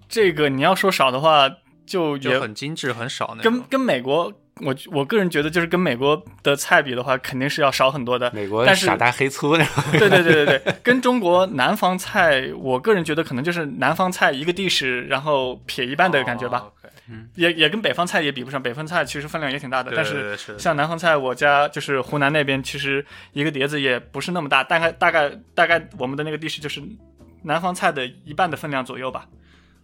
[0.06, 1.50] 这个你要说少的话，
[1.86, 3.64] 就就也很精致，很少那跟种。
[3.70, 8.30] 跟美国，我我个人觉得就是跟美国的菜比的话，肯定是要少很多的。
[8.32, 9.84] 美国但是傻大黑粗那种。
[9.92, 16.64] 对对对对对，跟中国南方菜，我个人觉得可能就是南方菜一个地势，然后撇一半的感觉吧。
[17.34, 26.82] 也也跟北方菜也比不上，北方菜其实分量也挺大的，对但是像南方菜，我家就是湖南那边，其实一个碟子也不是那么大，大概大概大概我们的那个地势就是
[27.42, 29.26] 南方菜的一半的分量左右吧。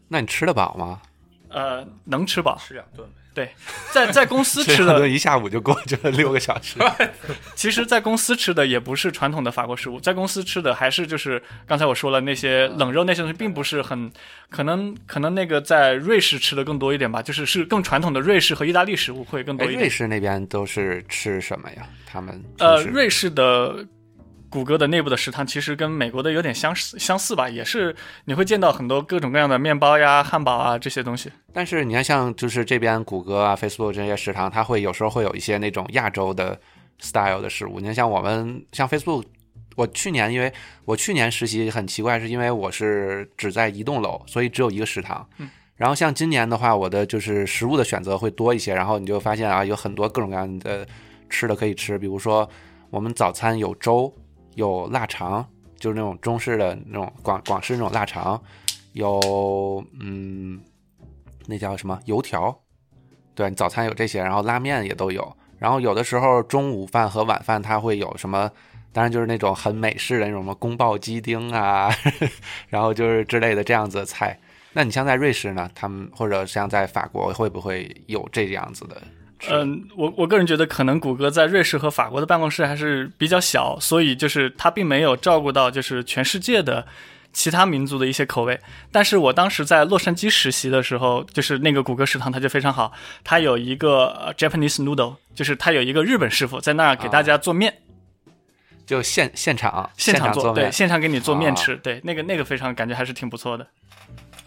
[0.08, 1.02] 那你吃得饱吗？
[1.50, 3.08] 呃，能吃饱，吃两顿。
[3.32, 3.48] 对
[3.92, 6.80] 在在公司 吃这的，顿一下午就过去了六个小时。
[7.54, 14.10] 其实，在公司吃的也不是传统的法国食物，在公司吃的还是就是刚才我说了那些冷肉那些东西，并不是很
[14.48, 19.80] 可能可能那个在瑞士吃的更多一点吧，就是是更传统的瑞士和意大利食物会更哎，多一点。
[19.82, 21.88] 瑞士那边都是吃什么呀？
[22.04, 23.86] 他们呃，瑞士的
[24.50, 31.30] 谷歌的内部的食堂其实跟美国的有点相似相似吧，也是你会见到很多各种各样的面包呀、汉堡啊这些东西。
[31.52, 36.60] 但是你看，像就是这边谷歌啊、Facebook 这些食堂，它会有时候会有一些那种亚洲的
[36.98, 37.78] style 的食物。
[37.78, 39.24] 你看，像我们像 Facebook，
[39.76, 40.52] 我去年因为
[40.84, 45.26] 我去年实习很奇怪，是因为我是只在一栋楼，所以只有一个食堂。
[45.38, 45.48] 嗯。
[45.76, 50.86] 然后像今年的话，我的就是食物的选择会多一些，然后你就发现啊，有很多各种各样的
[51.30, 52.46] 吃的可以吃，比如说
[52.90, 54.12] 我们早餐有粥，
[54.54, 55.46] 有腊肠，
[55.78, 58.42] 就是那种中式的那种广广式那种腊肠，
[58.92, 60.60] 有嗯。
[61.46, 62.56] 那叫什么油条，
[63.34, 68.48] 对，早餐有这些，然后拉面也都有，然后有的时候中午饭和晚饭它会有什么，
[68.92, 71.90] 当然就是那种很美式的那种什么宫保鸡丁啊，
[72.68, 74.38] 然后就是之类的这样子的菜。
[74.72, 79.02] 那你像在瑞士呢，他们或者像在法国会不会有这样子的？
[79.40, 79.48] 吃？
[79.50, 86.86] 嗯，我我个人觉得，可能谷歌在瑞士和法国的办公室还是比较小，所以就是它并没有照顾到就是全世界的
[87.32, 88.60] 其他民族的一些口味。
[88.92, 92.92] 但是我当时在洛杉矶实习的时候，就是那个谷歌食堂，它就非常好，
[93.24, 97.78] 它有一个呃 Japanese noodle，就是它有一个日本师傅在那儿给大家做面，
[98.84, 103.66] 就现现场现场面做对，现场给你做面啊吃，对，那个那个非常感觉还是挺不错的。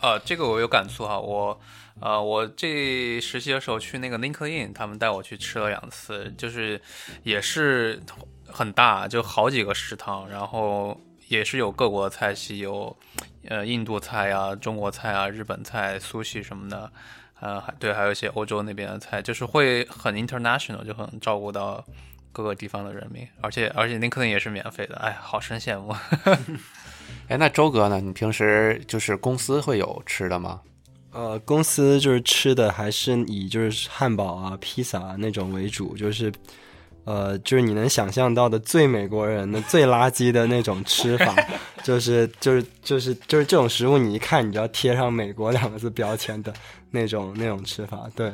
[0.04, 1.58] 呃，这个我有感触哈，我
[2.02, 6.80] 呃，我这实习的时候去那个 LinkedIn，他们带我去吃了两次，就是
[7.24, 8.04] 也是
[8.46, 12.94] 很大，就好几个食堂，然后也是有各国的菜系，有
[13.48, 16.92] 呃印度菜啊、中国菜啊、日本菜、苏系什么的，
[17.39, 21.82] 呃，对，还有一些欧洲那边的菜，就是会很 international，就很照顾到
[22.34, 25.96] 各个地方的人民，而且而且 LinkedIn 也是免费的，哎，好生羡慕。
[27.28, 27.99] 哎，那周哥呢？
[28.02, 30.62] 你平时就是公司会有吃的吗？
[31.12, 36.32] 呃，公司就是吃的还是以就是汉堡啊、披萨啊那种为主，就是
[37.06, 41.36] 呃，就是你能想象到的最美国人的、最垃圾的那种吃法，
[41.84, 46.52] 就是就是就是就是这种食物，你一看你就要贴上“美国”两个字标签的
[46.89, 48.10] 那种那种吃法。
[48.15, 48.30] 对，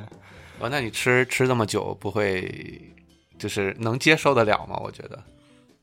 [0.60, 2.82] 哦，那你吃吃这么久，不会
[3.38, 4.80] 就是能接受得了吗？
[4.84, 5.22] 我觉得。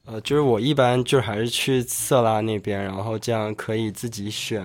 [0.06, 4.64] 呃，就是我一般就是还是去色拉那边，然后这样可以自己选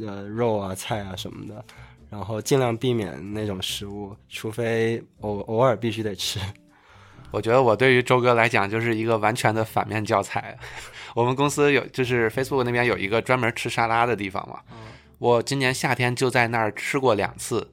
[0.00, 1.64] 呃肉啊、菜啊什么的，
[2.10, 6.40] 然后尽量避免那种食物，除非偶偶尔必须得吃。
[7.30, 10.58] 我觉得我对于周哥来讲就是一个完全的反面教材。
[11.14, 14.58] 我们公司有，就是 Facebook 那边有一个专门吃沙拉的地方嘛。
[15.18, 17.70] 我今年夏天就在那儿吃过两次，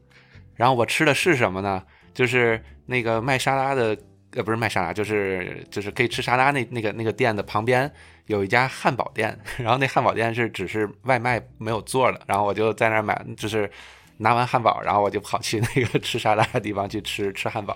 [0.53, 1.82] 然后我吃的是什么呢？
[2.13, 3.97] 就是那个卖沙拉的，
[4.38, 7.91] 呃，不是卖沙拉，就是就是可以吃沙拉那那个那个店的旁边
[8.28, 13.69] 有一家汉堡店， 然后那汉堡店是只是外卖没有座的，然后我就在那儿买，就是
[14.17, 17.76] 拿完汉堡，然后我就跑去那个吃沙拉的地方去吃吃汉堡。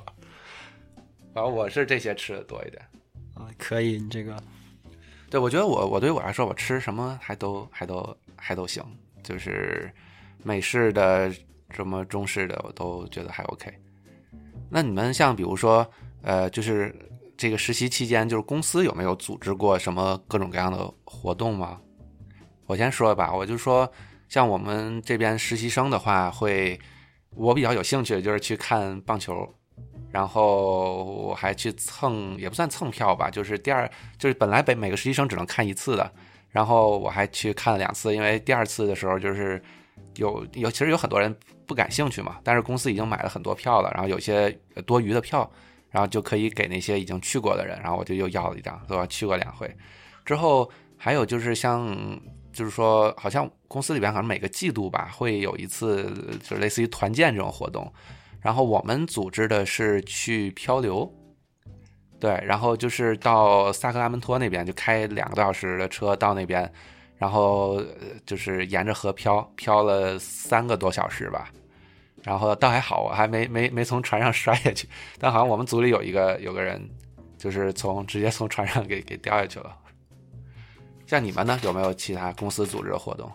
[1.34, 2.82] 然后我是这些吃的多一点。
[3.34, 4.36] 啊，可以，你这个
[5.30, 8.84] 对，我觉得我我对我来说，我吃什么还都还都还都行，
[9.24, 9.92] 就是
[10.44, 11.34] 美式的
[11.72, 13.74] 什么中式的，我都觉得还 OK。
[14.70, 15.90] 那你们像比如说，
[16.22, 16.96] 呃，就是
[17.36, 21.80] 这个实习期间，就是公司有没有组织过什么各种各样的活动吗？
[22.68, 23.92] 我先说吧，我就说，
[24.30, 26.80] 像我们这边实习生的话，会
[27.36, 29.48] 我比较有兴趣的就是去看棒球，
[30.12, 36.12] 然后我还去蹭，也不算蹭票吧，就是第二，就是本来每每个实习生只能看一次的，
[36.50, 39.62] 然后我还去看了两次，因为第二次的时候就是
[40.16, 44.50] 有有其实有很多人不感兴趣嘛，但是公司已经买了很多票了，然后有些
[44.86, 45.50] 多余的票，
[45.92, 49.06] 然后就可以给那些已经去过的人，然后我就又要了一张，对吧？
[49.06, 49.70] 去过两回，
[50.26, 52.20] 之后还有就是像。
[52.54, 56.04] 就是说，好像公司里边好像每个季度吧，会有一次，
[56.44, 57.90] 就是类似于团建这种活动。
[58.42, 61.10] 然后我们组织的是去漂流，
[62.20, 66.70] 对，然后就是到萨克拉门托那边，就开两个多小时的车到那边，
[67.16, 67.82] 然后
[68.26, 71.50] 就是沿着河漂，漂了三个多小时吧。
[72.24, 74.88] 然后倒还好，我还没没没从船上摔下去，
[75.20, 76.82] 但好像我们组里有一个有个人，
[77.38, 79.76] 就是从直接从船上给给掉下去了。
[81.08, 83.30] 像你们呢，有没有其他公司组织的活动？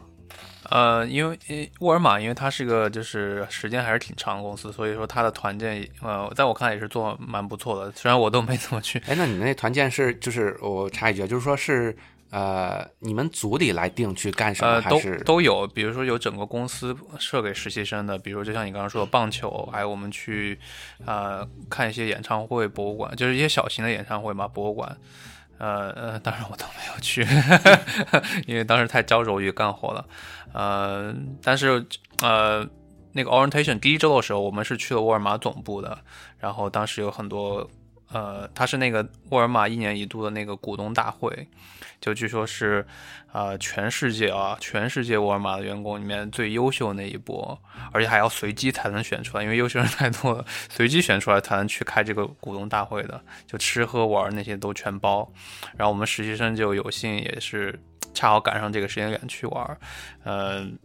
[0.71, 7.93] 呃，因为因沃尔玛，因为它是个就是时间还是挺长的公司，所以说它的团建，呃，在我看来也是做蛮不错的。
[7.93, 11.97] 虽然我都没怎么去，哎，那你们那团建是就是我插一句，就是说是
[12.31, 20.59] 呃，你们组里来定去干什么，呃，都都有，比如说有整个公司设给实习生的，比如就像你刚刚说的棒球，还有我们去
[21.05, 24.97] 呃看一些演唱会、博物馆，就是一些小型的演唱会嘛，博物馆。
[25.59, 27.27] 呃呃， 当然我都没有去，
[28.47, 30.07] 因为当时太焦灼于干活了。
[30.53, 31.83] 呃，但是
[32.21, 32.63] 呃，
[33.13, 35.99] 那个 orientation 第一周的时候，我们是去了沃尔玛总部的，
[36.39, 37.67] 然后当时有很多
[38.13, 41.49] 呃，它是那个沃尔玛一年一度的那个股东大会，
[42.01, 42.87] 就据说是
[43.33, 47.59] 呃全世界啊，全世界沃尔玛的员工里面最优秀那一波，
[47.93, 55.31] 而且还要随机才能选出来，因为优秀人太多了，随机选出来才能去开这个股东大会的，就吃喝玩那些都全包。
[55.77, 57.79] 然后我们实习生就有幸也是
[58.15, 59.79] 恰好赶上这个时间点去玩，
[60.25, 60.79] 嗯、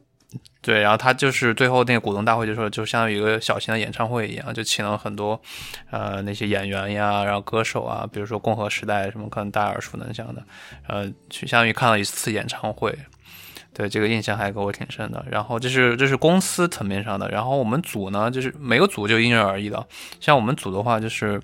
[0.61, 5.41] 对，然后他就是最后那个股东大会就说，就相当于一个小型的演唱会一样，就请了很多
[5.89, 10.43] 呃那些演员呀，然后歌手啊，比如说共和时代什么，可能大家耳熟能详的，
[10.87, 12.97] 呃，去相当于看了一次演唱会。
[13.73, 19.87] 对这个印象还给我挺深的，然后这是这是公司层面上的，然后我们组呢，就是每个组就因人而异的。
[20.19, 21.37] 像我们组的话，就是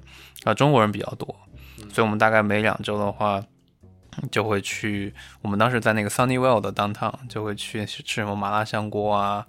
[0.44, 1.34] 啊、呃中国人比较多，
[1.92, 3.42] 所以我们大概每两周的话，
[4.32, 5.14] 就会去。
[5.42, 9.46] 我们当时在那个 Sunnyvale 的 downtown，就会去吃什么麻辣香锅啊，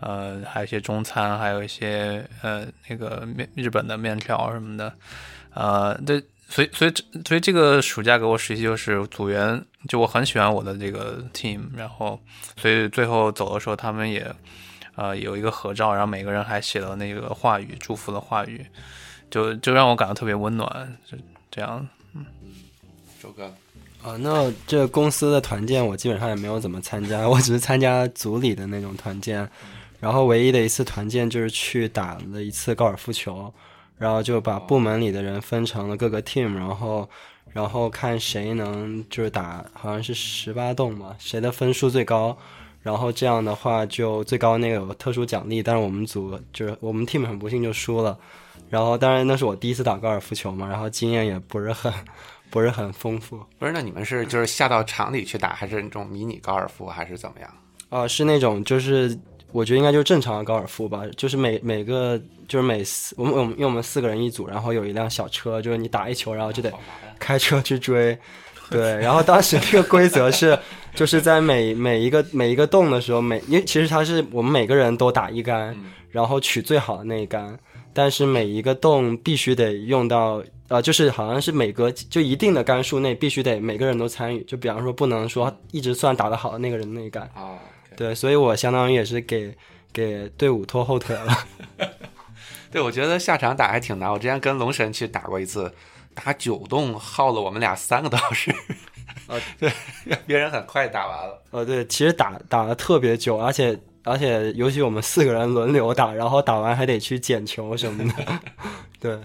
[0.00, 4.92] 呃，还有一些中餐，还有一些呃那个面日本的面条什么的，
[5.54, 6.92] 呃，对，所以所以
[7.24, 12.20] 所以这个暑假给我实习就是组员，就我很喜欢我的这个 team，然后
[12.56, 14.30] 所以最后走的时候他们也
[14.96, 18.66] 呃有一个合照，然后每个人还写了那个话语，祝福的话语，
[19.30, 21.16] 就就让我感到特别温暖，就
[21.50, 21.86] 这样。
[22.14, 22.24] 嗯
[23.22, 23.50] 周哥，
[24.04, 29.48] 啊，那这公司的团建我基本上也没有怎么参加，我只是参加组里的那种团建，
[29.98, 33.50] 然后唯一的一次团建就是去打了一次高尔夫球，
[33.96, 37.08] 然后就把部门里的人分成了各个 team，然后
[37.50, 42.36] 然后看谁能就是打好像是十八洞嘛，谁的分数最高，
[42.82, 48.18] 然后这样的话就最高那个有特殊奖励，但是我们组就是我们 team 很不幸就输了，
[48.68, 51.90] 然后当然那是我第一次打高尔夫球嘛，然后经验也不是很。
[52.54, 53.72] 不是很丰富，不是？
[53.72, 57.50] 那你们是就是下到场里去打，还是那种迷你高尔夫，还是怎么样？
[57.88, 59.18] 啊，是那种就是
[59.50, 66.72] 我觉得应该就是正常的高尔夫吧，就是每每个就是每四我们我们因为我们四个人一组，然后有一辆小车，就是你打一球，然后就得
[67.18, 68.16] 开车去追，
[68.70, 68.96] 对。
[69.00, 70.56] 然后当时这个规则是
[70.94, 75.76] 就是在每每一个每一个洞的时候，每因为其实它是我们每个人都打一杆，
[76.08, 77.58] 然后取最好的那一杆，
[77.92, 80.40] 但是每一个洞必须得用到。
[80.74, 87.56] 呃，就是好像是每隔就一定的杆数内必须得每个人都参与，就比方说不能说一直算打得好的那个人那一杆啊。
[87.96, 89.56] 对，所以我相当于也是给
[89.92, 91.32] 给队伍拖后腿了。
[92.72, 94.10] 对，我觉得下场打还挺难。
[94.10, 95.72] 我之前跟龙神去打过一次，
[96.12, 98.52] 打九洞耗了我们俩三个多小时。
[99.28, 99.70] 呃， 对，
[100.26, 101.40] 别人很快打完了。
[101.52, 108.40] 呃，对，其实打打的特别久，而且而且尤其我们四个人轮流打，然后打完还得去捡球什么的。
[108.98, 109.20] 对。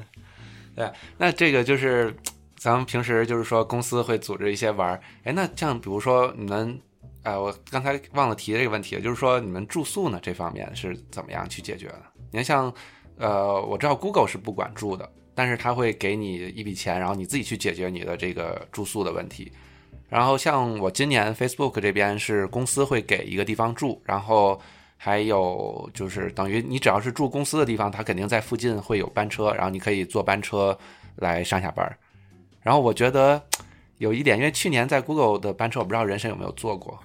[0.79, 2.15] 对，那这个就是
[2.55, 6.79] 咱们平时就是说公司会组织一些玩儿，哎，那像比如说你们，
[7.23, 12.01] 呃，我刚才忘了提这个问题了，就是说你们住宿呢这方面是怎么样去解决的？
[12.31, 12.73] 你看像，
[13.17, 19.51] 呃，我知道 Google 是不管住的，但是他会给你一笔钱，然后你自己去解决你的这个住宿的问题。
[20.07, 24.57] 然后像我今年 Facebook 这边是公司会给一个地方住，然后。
[25.01, 30.77] 还有就是等于你只要是住公司的地方，它肯定在附近会有班车，然后你可以坐班车
[31.15, 31.97] 来上下班。
[32.61, 33.41] 然后我觉得
[33.99, 36.99] 有一点，因为去年在 Google 的班车，我不知道人生有没有坐过，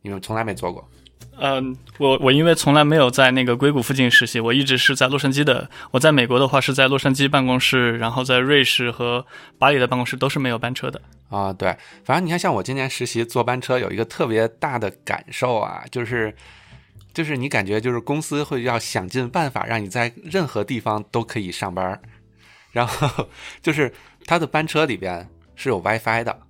[0.00, 0.88] 因为从来没坐过。
[1.38, 5.68] 嗯，我我因为从来没有在那个硅谷附近实习，我一直是在洛杉矶的。
[5.90, 9.26] 我在美国的话是在洛杉矶办公室，然后在瑞士和
[9.58, 10.98] 巴黎的办公室都是没有班车的。
[11.28, 16.34] 啊，对，反正你看，像我今年实习坐班车，有一个特别大的感受啊，就是。
[17.14, 21.98] 就是你感觉就是公司会要想尽办法让你在任何地方都可以上班，
[22.72, 23.28] 然后
[23.62, 23.94] 就是
[24.26, 26.40] 他的班车里边是有 WiFi 的，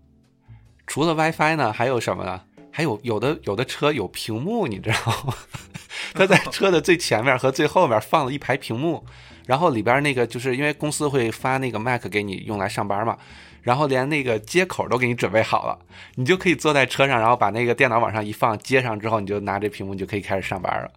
[0.87, 2.41] 除了 WiFi 呢，还有什么呢？
[2.73, 5.35] 还有有的有的车有屏幕，你知道吗？
[6.15, 9.05] 他在 车的最前面和最后面放了一排屏幕，
[9.47, 13.17] 然后里边那个就是因为公司会发那个 Mac 给你用来上班嘛。
[13.65, 15.79] 然后连那个接口都给你准备好了，
[16.17, 20.93] 你就可以坐在车上，然后把那个电脑往上一放，接上之后，你就拿这屏幕就可以开始上班了。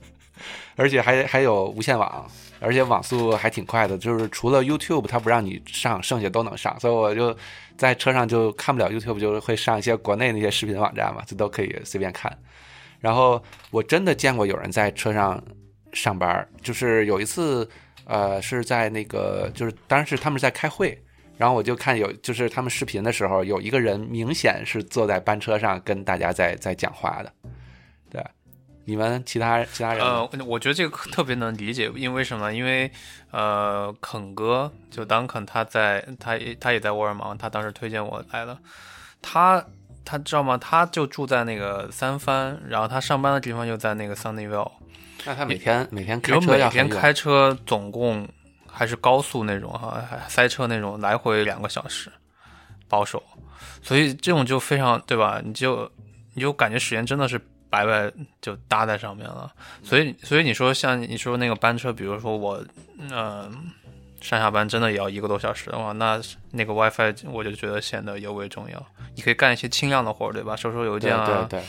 [0.76, 2.30] 而且还还有无线网，
[2.60, 6.78] 而且网速还挺快的，就是除了 YouTube 它不让你上，剩下都能上。
[6.78, 7.34] 所以我就
[7.78, 12.30] 在车上就看不了 YouTube，就会上一些国内那些视频网站嘛，这都可以随便看。
[13.00, 15.42] 然后我真的见过有人在车上
[15.94, 17.66] 上班，就是有一次，
[18.04, 21.02] 呃，是在那个，就是当时他们是在开会。
[21.36, 27.30] 然后我就看有，就是他们视频的时候，有一个人明显是坐在班车上跟大家在在讲话的。
[28.08, 28.24] 对，
[28.86, 30.02] 你们其他其他人？
[30.02, 32.54] 呃，我觉得这个特别能理解，因为什么？
[32.54, 32.90] 因为
[33.32, 38.58] 呃，肯哥就当肯他在，他他也在沃尔玛，他当时推荐我来了。
[39.20, 39.62] 他
[40.04, 40.56] 他知道吗？
[40.56, 44.72] 他就住在那个三藩，然后他上班的地方就在那个 Sunnyvale。
[45.26, 48.26] 那他每天每天开车每天开车总共。
[48.78, 52.12] 还是高速那种哈，塞车那种，来回两个小时，
[52.88, 53.22] 保守，
[53.80, 55.40] 所以这种就非常对吧？
[55.42, 55.90] 你就
[56.34, 58.12] 你就感觉时间真的是白白
[58.42, 59.50] 就搭在上面了。
[59.82, 62.62] 所以所以你说像你说那个班车，比如说我
[62.98, 63.72] 嗯
[64.20, 66.20] 上下班真的也要一个多小时的话，那
[66.50, 68.86] 那个 WiFi 我就觉得显得尤为重要。
[69.14, 70.54] 你可以干一些轻量的活，对吧？
[70.54, 71.64] 收收邮件啊，对对对。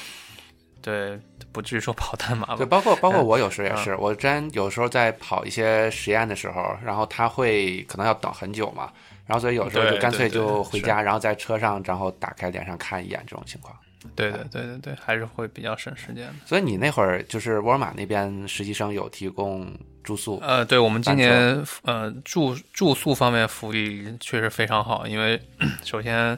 [1.52, 2.56] 不至于说跑代码吧？
[2.58, 8.92] 对，包括包括我有时也是，我之前有时候在跑一些实验的时候，然后他会可能要等很久嘛，
[9.26, 13.76] 然后所以有时候就干脆就回家，然后在车上，然后打开脸上看一眼这种情况。
[14.16, 16.34] 对对对对对，还是会比较省时间的。
[16.46, 19.68] 所以你那会儿就是沃尔玛那边实习生有提供
[20.04, 20.40] 住宿？
[20.42, 25.42] 呃，对我们今年呃住住宿方面福利确实非常好，因为
[25.84, 26.38] 首先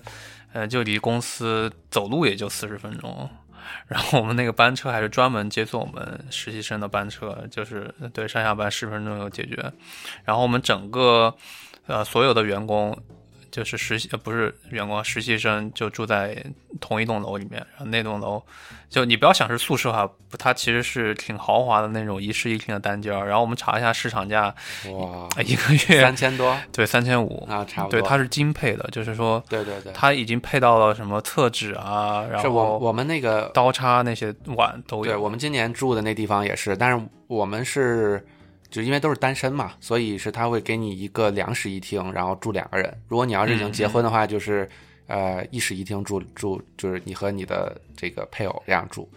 [0.54, 3.30] 呃就离公司走路也就四十分钟。
[3.88, 9.56] 然后我们那个班车还是专门接送我们实习生的班车，就是对上下班十分钟就解决。
[10.24, 11.36] 然后我们整个
[11.88, 12.98] 呃所有的员工。
[13.52, 16.44] 就是实习呃不是员工，实习生就住在
[16.80, 18.42] 同一栋楼里面，然后那栋楼
[18.90, 23.28] 就你不要想是宿舍哈，它其实是挺豪华的那种一室一厅的单间儿。
[23.28, 24.54] 然后我们查一下市场价，
[24.92, 28.00] 哇， 一个月三千多，对三千五啊，差不多。
[28.00, 35.12] 对，它是精配的，就是说，对对对，它已经配到了什么厕纸啊，然后我我们那个刀叉那些碗都有。
[35.12, 38.26] 对我们今年住的那地方也是，但是我们是。
[38.70, 42.96] 就因为都是单身嘛，所以是他会给你一个两室一厅，然后住两个人。
[43.08, 44.70] 如果你要是已经结婚的话，就是
[45.08, 49.10] 呃一室一厅住住，就是你和你的这个配偶这样住，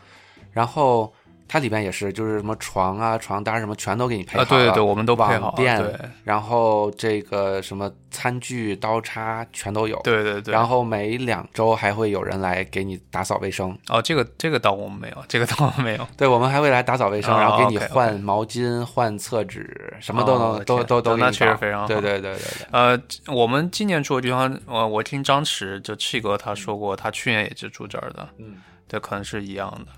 [0.52, 1.12] 然后。
[1.52, 4.48] 它里边也是，就是什么床啊、床单什么，全都给你配好了。
[4.48, 5.52] 对对对，我们都配好。
[5.54, 5.78] 电，
[6.24, 10.00] 然后这个什么餐具、刀叉全都有。
[10.02, 10.54] 对对对。
[10.54, 13.76] 然后每两周还会有人来给你打扫卫生。
[13.90, 16.08] 哦，这个这个倒我们没有，这个倒没有。
[16.16, 21.18] 对，我们还会来打扫卫生，然后给你换毛巾、换厕纸，什么都能都都都。
[21.18, 21.86] 那确实非常好。
[21.86, 22.66] 对对对对对。
[22.70, 28.26] 呃，我们今年住的地方，呃，我听张弛就气哥他说过，他去年也是住这儿的。
[28.38, 28.56] 嗯。
[28.88, 29.92] 这可能是一样的。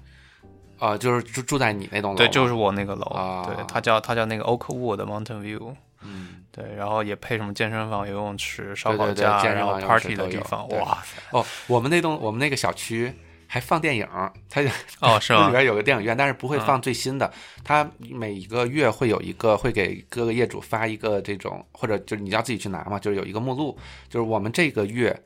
[0.79, 11.23] 啊，就是住住在你那栋楼，对，就是我那个楼，对，它叫它叫那个 Oakwood Mountain View，嗯，对，然后也配什么健身房、游泳池、烧烤架，然后 party 的地方，哇塞！
[11.31, 13.13] 哦，我们那栋我们那个小区
[13.47, 14.07] 还放电影，
[14.51, 14.61] 它
[15.01, 15.47] 哦是吗？
[15.49, 25.17] 里边有个电影院，但是不会放最新的，它每一个月会有一个会给各个业主发一个这种，或者就是你要自己去拿嘛，就是有一个目录，就是我们这个月，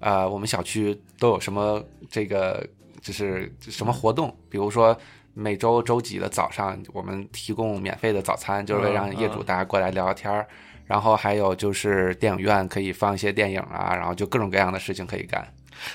[0.00, 2.66] 呃，我们小区都有什么这个。
[3.06, 4.98] 就是什么活动，比如说
[5.32, 10.44] 每周周几的早上，我们提供免费的早餐，就是为让业主大家过来聊聊天儿。
[10.86, 15.46] 然后还有就是电影院可以放一些电影啊，然后就各种各样的事情可以干。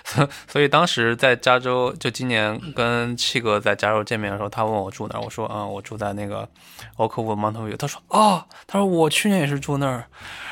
[0.47, 6.47] 所以当时在加州，就今年跟七哥在加州见面的时候，他问我住哪，我说嗯，我住在那个
[6.95, 7.76] Oakwood Mountain View。
[7.76, 10.05] 他说哦，他说我去年也是住那儿，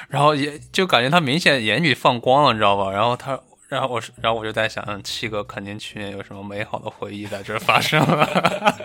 [0.09, 2.91] 然后也就感觉他明显眼里放光了，你知道吧？
[2.91, 3.39] 然后他。
[3.69, 8.75] 然后我，然后我就在想，七哥肯定去年有什么美好的回忆在这儿发生了，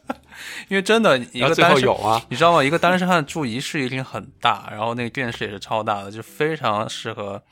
[0.68, 2.64] 因为真的一个单身有啊，你知道吗？
[2.64, 7.42] 一个单身汉住一室一厅很大，然后那个电视也是超大的，就非常适合，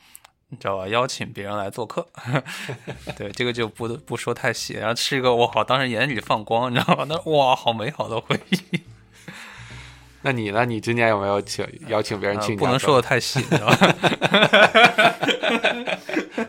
[0.49, 0.89] 你知道吧？
[0.89, 2.07] 邀请别人来做客。
[3.17, 4.73] 对，这个就不不说太细。
[4.73, 7.05] 然后七哥，我靠，当时眼里放光，你知道吗？
[7.07, 8.81] 那哇，好美好的回忆。
[10.23, 10.65] 那你呢？
[10.65, 12.57] 你今年有没有请邀请别人去？
[12.57, 13.95] 不能说的太细，知道吧？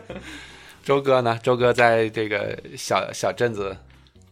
[0.82, 1.38] 周哥呢？
[1.40, 3.76] 周哥在这个小小镇子，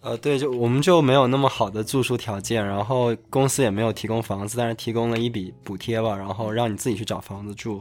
[0.01, 7.81] 呃，对，就我们就没有那么好的住宿条件，然后公司也没有提供房子，但是提供了一笔补贴吧，然后让你自己去找房子住，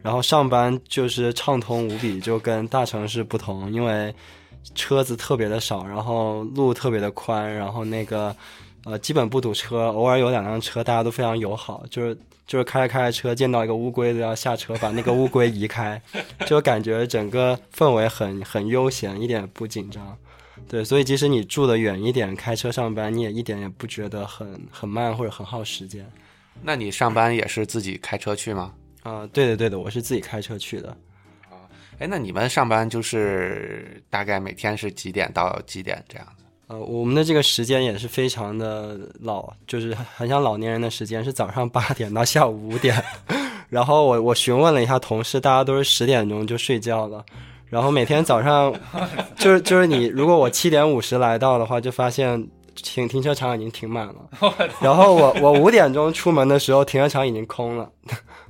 [0.00, 4.14] 然后上班就是畅通无比，就跟大城市不同，因为
[4.76, 8.36] 车子特别的少，然后路特别的宽，然后那个
[8.84, 12.16] 呃基本不堵车，偶尔有两辆车，大家都非常友好，就是。
[12.46, 15.98] 就是开着开着车，见到一个乌龟都要下车把那个乌龟移开，
[16.44, 20.14] 就感觉整个氛围很很悠闲，一点不紧张。
[20.68, 26.06] 对，所以即使你住的远一点，开车上班，你也一点也不觉得很很慢或者很耗时间。
[26.60, 28.74] 那你上班也是自己开车去吗？
[29.04, 30.90] 啊，对的对的，我是自己开车去的。
[31.48, 31.56] 啊，
[31.98, 36.43] 哎，那你们上班就是大概每天是几点到几点这样子？
[36.74, 43.00] 呃，我们的这个时间也是非常的老，就是很像老年人的时间，是早上八点到下午五点。
[43.70, 47.24] 然后我我询问了一下同事，大家都是十点钟就睡觉了。
[47.68, 48.74] 然后每天早上，
[49.36, 52.44] 就是就是你，如果我七点五十来到的话，就发现
[52.74, 54.14] 停停车场已经停满了。
[54.80, 57.88] 然后我我五点钟出门的时候，停车场已经空了。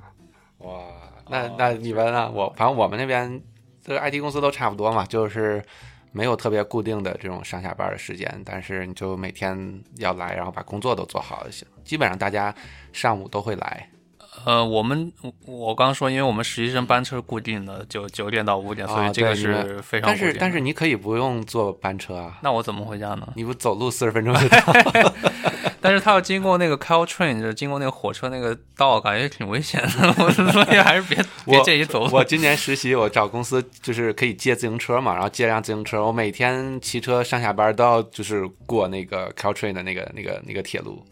[0.58, 0.72] 哇，
[1.28, 2.30] 那那你们呢？
[2.32, 3.42] 我反正我们那边
[3.84, 5.62] 这个 IT 公司都差不多嘛，就是。
[6.14, 11.66] 没有特别固定的这种上下班的时间，但是你就每天要来，然后把工作都做好就行。
[11.82, 12.54] 基本上大家
[12.92, 13.90] 上午都会来。
[14.44, 15.12] 呃，我们
[15.46, 20.08] 我刚说，因为我们实习生班车固定的，就九点到五点，所以这个是非常。
[20.08, 22.38] 但是但是你可以不用坐班车啊。
[22.42, 23.28] 那我怎么回家呢？
[23.36, 25.14] 你不走路四十分钟就到。
[25.80, 30.14] 但是他要经过那个 Caltrain，就是经过那个火车那个道，感觉挺危险的。
[30.18, 32.08] 我所以还是别别建议走。
[32.10, 41.04] 我今年实习，我找公司就是可以借自行车嘛，然后借辆自行车，我每天骑车上下班都要就是过那个 Caltrain 的那个那个那个铁路。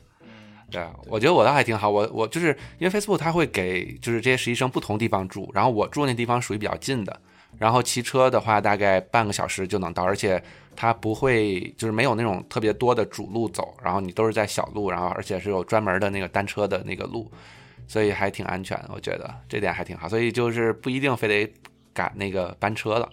[0.72, 1.88] 对，我觉得我倒还挺好。
[1.88, 2.48] 我我就是
[2.78, 7.20] 因为 Facebook 它会给就是这些实习生不同地方住，然后我住那地方属于比较近的，
[7.58, 10.42] 然后骑车的话大概半个小时就能到，而且。
[10.74, 17.30] 它不会，就是没有那种特别多的主路走，然后你都是在小路，然后而且是有专门的那个单车的那个路，
[17.86, 20.08] 所以还挺安全，我觉得这点还挺好。
[20.08, 21.52] 所以就是不一定非得
[21.92, 23.06] 赶那个班车了，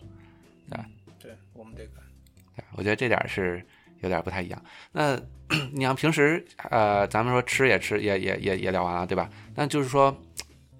[0.69, 0.79] 对，
[1.21, 2.65] 对我们得赶。
[2.77, 3.61] 我觉得这点是
[3.99, 4.63] 有点不太一样。
[4.93, 5.19] 那
[5.73, 9.29] 你像平时呃，咱们说吃也吃也也也也聊完了，对吧？
[9.55, 10.15] 那就是说，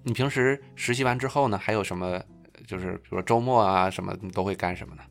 [0.02, 2.22] 你平时实习完之后呢，还有什么？
[2.66, 5.02] 就是比如说周末啊什么，你都会干什么呢？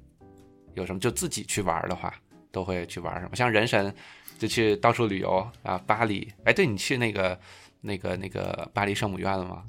[0.75, 2.13] 有什么就自己去玩的话，
[2.51, 3.35] 都会去玩什么？
[3.35, 3.93] 像人神
[4.37, 6.31] 就去到处旅游啊，巴黎。
[6.45, 7.37] 哎，对你去那个
[7.81, 9.63] 那个那个巴黎圣母院了吗？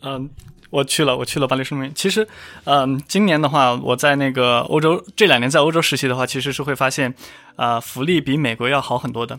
[0.00, 0.30] 嗯，
[0.70, 1.92] 我去了，我去了巴黎圣母院。
[1.94, 2.26] 其实，
[2.64, 7.14] 嗯，今年的话，我在那个欧洲这两年在欧洲实习的话，其实是会发现，
[7.56, 9.38] 啊，福利比美国要好很多的。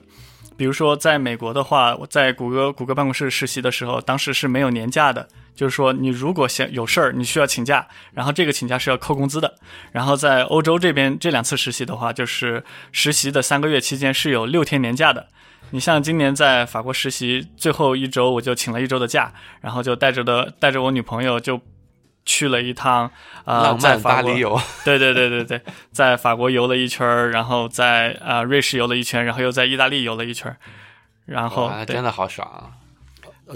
[0.57, 5.27] 比如说，在美国的话，我在谷歌谷歌办公室实习的时候，当时是没有年假的。
[5.55, 9.55] 就是说，你如果想有事儿，你需要请假，然后这个请假是要扣工资的。
[9.91, 12.63] 然后在欧洲这边这两次实习的话，就是
[12.93, 15.27] 实习的三个月期间是有六天年假的。
[15.71, 21.59] 你像今年在法国实习最后一周，我就请了一周的假，然后就带着的带着我女朋友就
[22.25, 23.09] 去了一趟
[23.45, 24.59] 啊，浪漫巴黎游。
[24.83, 25.61] 对对对对对，
[25.91, 30.55] 在法国游了一圈，然后在啊瑞士游了一圈，然后又在意大利游了一圈，
[31.25, 32.71] 然后真的好爽啊！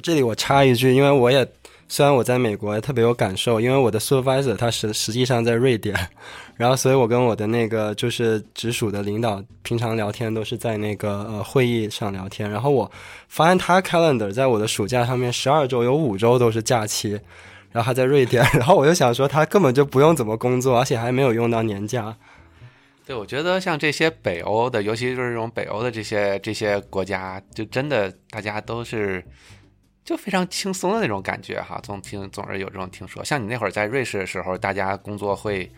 [0.02, 1.48] 这里我插一句，因为我也。
[1.88, 5.96] 虽然我在美国特别有感受，因为我的 supervisor 他实实际上在瑞典，
[6.58, 12.92] 然后所以我跟我的那个就是直属的领导平常聊天都是在那个呃会议上聊天，然后我
[13.28, 17.20] 发现他 calendar 在我的暑假上面十二周有五周都是假期，
[17.72, 22.16] 然后他在瑞典， 然后我就想说他根本就不用怎么工作，而且还没有用到年假。
[23.06, 29.24] 对，我觉得像这些北欧的，尤其是这种北欧的这些这些国家，就真的大家都是。
[30.04, 33.24] 就非常轻松的那种感觉哈，总听总是有这种听说。
[33.24, 35.72] 像你那会儿在瑞士的时候，大家工作会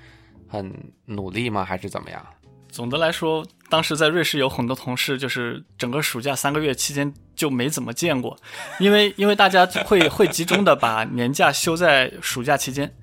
[0.48, 0.74] 很
[1.06, 1.64] 努力吗？
[1.64, 2.26] 还是怎么样？
[2.70, 8.38] 总的来说，当时在瑞士有很多同事，就是整个暑假三个月期间就没怎么见过，
[8.80, 12.94] 因为因为大家会会集中的把年假休在暑假期间。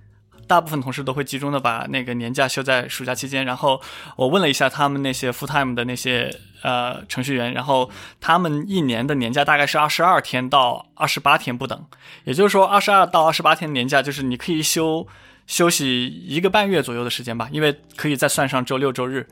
[0.52, 3.80] 大部分同事都会集中的把那个年假休在暑假期间，然后
[4.16, 6.30] 我问了一下他们那些 full time 的那些
[6.60, 7.90] 呃程序员，然后
[8.20, 11.86] 他们一年的年假大概是二十二天到二十八天不等，
[12.24, 15.06] 也就是说二十二到二十八天年假就是你可以休
[15.46, 19.26] 休息一个半月左右的时间吧，因为可以再算上周六周日。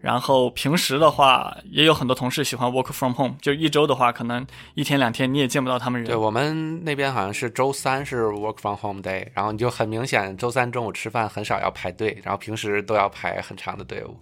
[0.00, 6.08] 然后平时的话，也有很多同事喜欢 work from home，就一周的话，可能一天两天你也见不到他们人。
[6.08, 14.18] 对我们那边好像是周三是 work from home day，然后你就很明显，周三中午吃饭很少要排队，然后平时都要排很长的队伍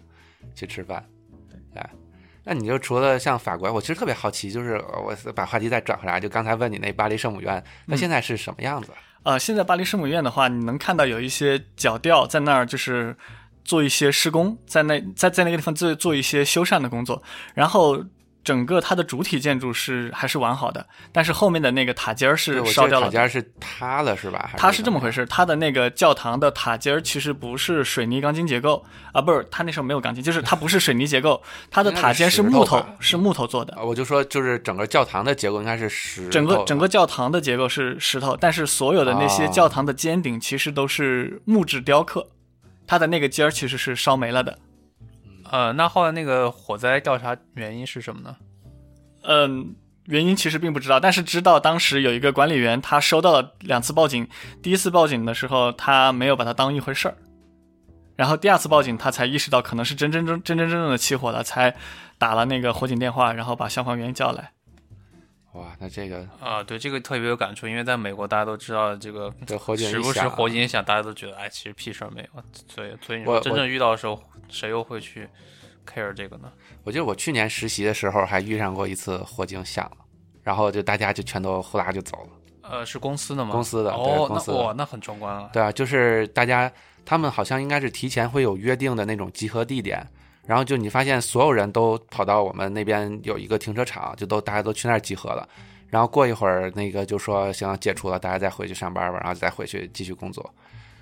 [0.53, 1.05] 去吃饭。
[1.72, 1.81] 对，
[2.43, 8.91] 那你就除了像法国，我其实特别好奇，就是我把话题再转回来，就刚才问你那巴黎圣母院，那现在是什么样子？
[9.22, 13.16] 呃，现在巴黎圣母院的话，你能看到有一些脚吊在那儿，就是。
[13.69, 18.03] 做一些施工，在那在在那个地方做做一些修缮的工作，然后
[18.43, 23.05] 整个它的主体建筑是还是完好的，但是后面的那个塔尖儿是烧掉了。
[23.09, 24.53] 塔尖儿是塌了是吧？
[24.57, 33.77] 它是这么回事，它的那个教堂的塔尖儿其实不是水泥钢筋结构啊，不是，它那时候没有钢筋，就是它不是水泥结构， 它的塔尖是木头，是木头做的。
[33.85, 36.27] 我就说，就是整个教堂的结构应该是石。
[36.31, 42.27] 整个整个教堂的结构是石头，但是所有的那些教堂的尖顶其实都是木质雕刻。
[42.89, 44.59] 它的那个尖儿其实是烧没了的，
[45.51, 48.34] 呃，那后来那个火灾调查原因是什么呢？
[49.22, 49.76] 嗯，
[50.07, 54.26] 原因其实并不知道，但是知道当时有一个管理员，他收到了两次报警，
[54.62, 57.16] 第一次报警的时候他没有把它当一回事儿，
[58.16, 61.76] 然后第二次报警他才意识到可能是真真正真真正正的起火了，才
[62.16, 64.53] 打了那个火警电话，然后把消防员叫来。
[65.59, 72.42] 哇，那这个啊，对这个特别有感触，因为在美国大家都知道这个，对火警时不时火警响，大家都觉得哎，其实屁事儿没有。
[72.68, 75.28] 所以，所以你说真正遇到的时候，谁又会去
[75.84, 76.52] care 这个呢？
[76.84, 79.96] 我记得我去年实习的时候还遇上过一次火警响了，
[80.44, 82.70] 然后就大家就全都呼啦就走了。
[82.70, 83.50] 呃，是公司的吗？
[83.50, 85.50] 公司的哦，那哇，那很壮观啊。
[85.52, 86.70] 对啊，就是大家
[87.04, 90.06] 他们好像应该是提前会有约定的那种集合地点。
[90.49, 95.46] 然后就你发现所有人都跑到我们那边有一个停车场，就都大家都去那儿集合了。
[95.90, 100.55] 然后过一会儿那个就说行解除了，大家再回去上班吧，然后再回去继续工作。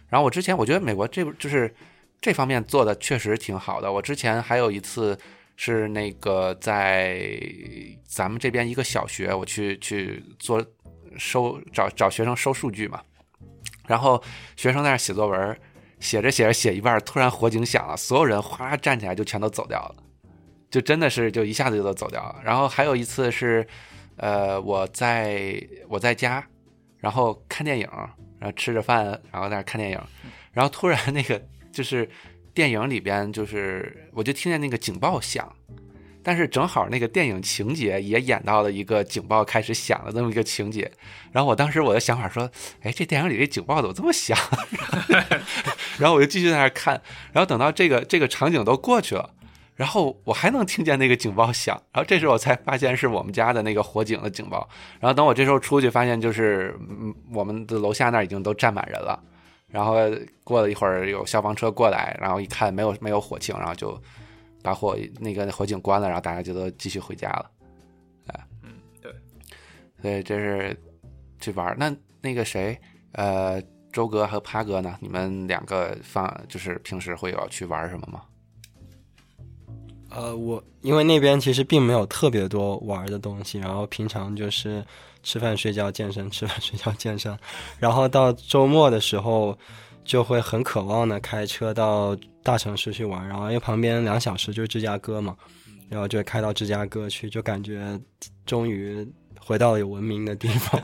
[0.09, 1.73] 然后我之前我觉得美国这就是
[2.21, 3.93] 这方面做的确实挺好的。
[3.93, 5.17] 我之前还有一次
[5.55, 7.41] 是那个在
[8.05, 10.61] 咱们这边一个小学，我去去做
[11.17, 13.01] 收找找学生收数据嘛。
[13.87, 14.21] 然后
[14.57, 15.57] 学生在那写作文。
[16.07, 19.97] 写着写着写一半，突然火警响了，所有人哗啦站起来就全都走掉了，
[20.71, 22.41] 就真的是就一下子就都走掉了。
[22.45, 23.67] 然后还有一次是，
[24.17, 26.47] 呃，我在我在家，
[26.99, 27.89] 然后看电影，
[28.39, 30.01] 然后吃着饭，然后在那看电影，
[30.53, 32.09] 然后突然那个就是
[32.55, 35.53] 电影里边就是我就听见那个警报响。
[36.27, 40.91] 但是正好那个电影情节也演到了一个警报开始响的这么一个情节，
[41.31, 42.51] 然后我当时我的想法说，
[42.83, 44.37] 哎，这电影里这警报怎么这么响？
[45.99, 47.01] 然后我就继续在那看，
[47.33, 49.31] 然后等到这个这个场景都过去了，
[49.77, 54.69] 然后我还能听见那个警报响，然后这时候我才发现是我们家的那个火警的警报。
[54.99, 56.77] 然后等我这时候出去，发现就是，
[57.33, 59.23] 我们的楼下那已经都站满人了。
[59.69, 59.95] 然后
[60.43, 63.97] 过了一会儿，有消防车过来，然后一看没有没有火情，然后就
[64.67, 67.51] 把火那个火警关了，然后大家就都继续回家了。
[68.27, 69.13] 哎嗯，对，
[70.03, 70.77] 所以这是
[71.41, 71.77] 去玩儿。
[71.79, 72.77] 那那个谁，
[73.13, 73.63] 呃，
[73.93, 74.99] 周哥和趴哥呢？
[75.01, 78.23] 你们两个放就是平时会有去玩什么吗？
[80.11, 84.85] 呃，我因为那边其实并没有特别多玩的东西，然后平常就是
[85.23, 87.39] 吃饭睡觉健身，吃饭睡觉健身，
[87.79, 89.57] 然后到周末的时候
[90.07, 95.37] 就会很渴望的开车到大城市去玩，然后因为旁边两小时就是芝加哥嘛，
[95.89, 97.99] 然后就开到芝加哥去，就感觉
[98.47, 99.07] 终于
[99.41, 100.81] 回到了有文明的地方。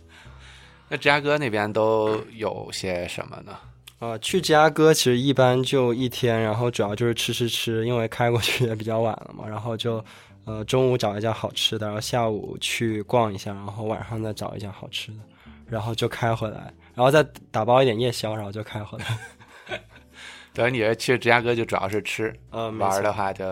[0.88, 3.56] 那芝加哥那边都有些什么呢？
[3.98, 10.04] 呃，去芝加哥其实一般就一天，然后主要就是吃吃吃，因为开过去也比较晚了嘛，然后就
[10.44, 15.18] 呃中午找一家好吃的，然后下午去逛一下，然后晚上再找一家好吃的，
[15.66, 17.22] 然后就开回来，然后再
[17.52, 19.78] 打包一点夜宵，然后就开回来。
[20.54, 23.44] 等于你去芝加哥就主要是吃，嗯，玩的话就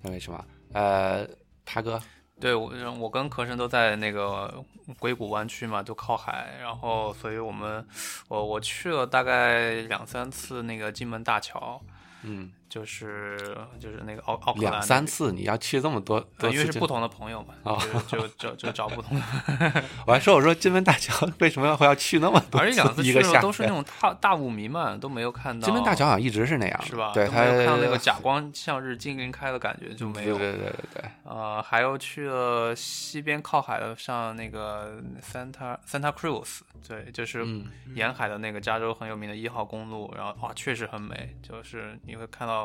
[0.00, 0.44] 那没什么？
[0.72, 1.26] 呃，
[1.64, 2.00] 他哥，
[2.38, 4.64] 对我我跟壳神都在那个
[5.00, 7.84] 硅谷湾区嘛，都靠海，然后所以我们
[8.28, 11.82] 我我去了大概两三次那个金门大桥，
[12.22, 13.36] 嗯，就是
[13.80, 14.82] 就是那个奥奥克兰两。
[14.82, 19.24] 三次你要去这么多多呃，因为是不同的朋友嘛，哦就就就就找不同的
[20.06, 27.12] 我还说我说金门大桥为什么会要去那么多而且两次去都是那种大大雾弥漫，都没有看到金门大桥好像一直是那样，是吧？
[27.14, 30.36] 对，它都没有看到那个 假光向日金鳞开的感觉就没有。
[30.38, 42.57] 对对对对对，呃，还有去了西边靠海的，像那个 Santa Santa Cruz，对，就是嗯沿海的那个加州很有名的一号公路，然后哇，确实很美，就是你会看到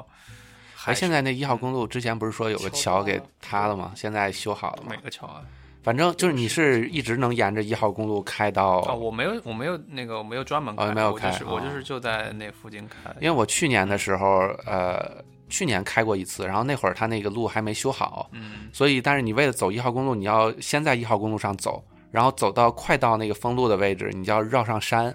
[0.75, 3.91] 海哎，现在那一号公路之前不是说有个桥给塌了吗？
[3.95, 4.97] 现在修好了吗每？
[4.97, 5.41] 个桥啊。
[5.81, 13.13] 反正就是你是一直能沿着一号公路开到，啊，我没有，我没有那个，我没有专门开，哦没有我就是开哦我就是就在那附近开。
[13.19, 25.13] 因为我去年的时候，呃，去年开过一次，然后那会儿它那个路还没修好，嗯，所以但是你为了走一号公路，你要先在一号公路上走，然后走到快到那个封路的位置，你就要绕上山。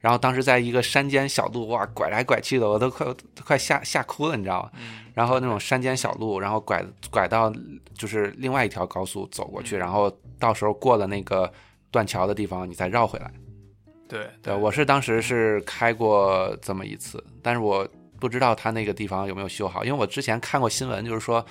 [0.00, 4.70] 然后当时在一个山间小路，哇，拐来拐去的，我都快都快吓吓哭了，你知道吗？
[5.14, 7.52] 然后那种山间小路，然后拐拐到
[7.94, 11.52] 就是另外一条高速走过去，然后到时候过了那个
[11.90, 13.30] 断桥的地方，你再绕回来。
[14.08, 17.86] 对对，我是当时是开过这么一次，但是我
[18.20, 21.44] 不知道他那个地方有没有修好，因为我之前看过新闻，就是说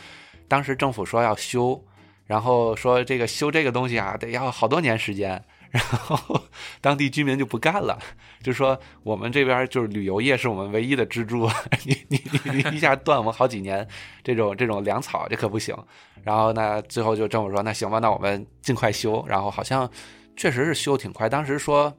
[0.48, 1.84] 当时政府说要修，
[2.26, 5.43] 然后说这个修这个东西啊，得要好多年时间，
[5.78, 6.42] 然后
[6.82, 7.98] 当地居民就不干了，
[8.42, 11.50] 就说我们这边就是旅游业是我们唯一的支柱，
[11.86, 13.88] 你你你你一下断我们好几年
[14.24, 15.76] 这种这种粮草，这可不行。
[16.24, 19.90] 然后呢，最后就政府说那行吧，那我们尽快修，然后好像
[20.36, 21.96] 确实是修挺快，当时说。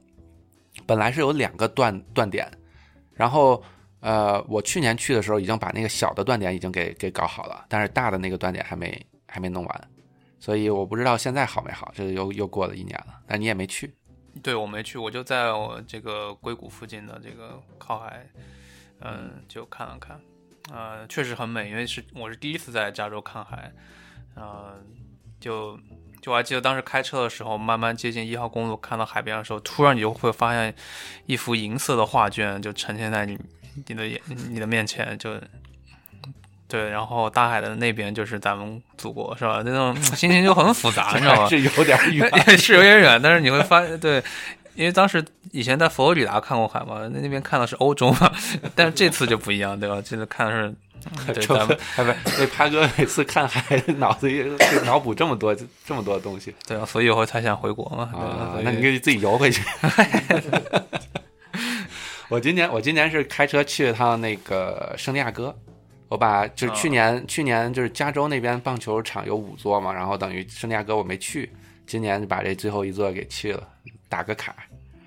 [0.86, 2.48] 本来是有两个断断点，
[3.12, 3.60] 然后
[3.98, 9.88] 呃，我去年去的时候已经把那个小的断点已经给给搞好了，但是大的那个断点还没还没弄完，
[10.40, 13.92] 所以我不知道现在好没好，这又又过了一年了，但你也没去，
[14.42, 18.24] 对我没去，我就在我这个硅谷附近的这个靠海，
[19.00, 20.20] 嗯，就看了看，
[20.72, 23.72] 呃，确实很美，因为是我是第一次在加州看海，
[24.36, 24.80] 呃，
[25.40, 25.76] 就
[26.22, 30.72] 就我还记得当时开车的时候，慢慢接近一号公路，看到海边的时候，突然你就会发现
[31.26, 33.36] 一幅银色的画卷就呈现在你
[33.86, 35.40] 你的眼你的面前，就。
[36.68, 39.62] 对，然后大海的那边就是咱们祖国，是吧？
[39.64, 41.48] 那种心情就很复杂， 你知道吗？
[41.48, 42.30] 是有点远。
[42.58, 44.22] 是有点远，但是你会发现，对，
[44.74, 48.30] 因为当时以前在佛罗里达看过海嘛，那那边看的是欧洲嘛，
[48.74, 49.96] 但是这次就不一样，对吧？
[50.04, 50.68] 这次看的是，
[51.26, 54.44] 嗯对，咱们哎不，那潘哥每次看海，脑子里
[54.84, 55.54] 脑补这么多
[55.86, 58.10] 这么多东西对啊，所以以后才想回国嘛。
[58.12, 59.62] 啊那你可以自己游回去。
[62.28, 65.56] 我今年我今年是开车去了趟那个圣地亚哥，
[66.08, 71.52] 我把就是去年、去年就是加州那边棒球场有五座嘛，然后等于圣地亚哥我没去，
[71.86, 73.68] 今年就把这最后一座给去了，
[74.08, 74.56] 打个卡。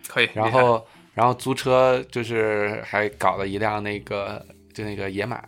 [0.07, 0.29] 可以。
[0.33, 5.43] 然后然后租车就是还搞了一辆那个就那个野马，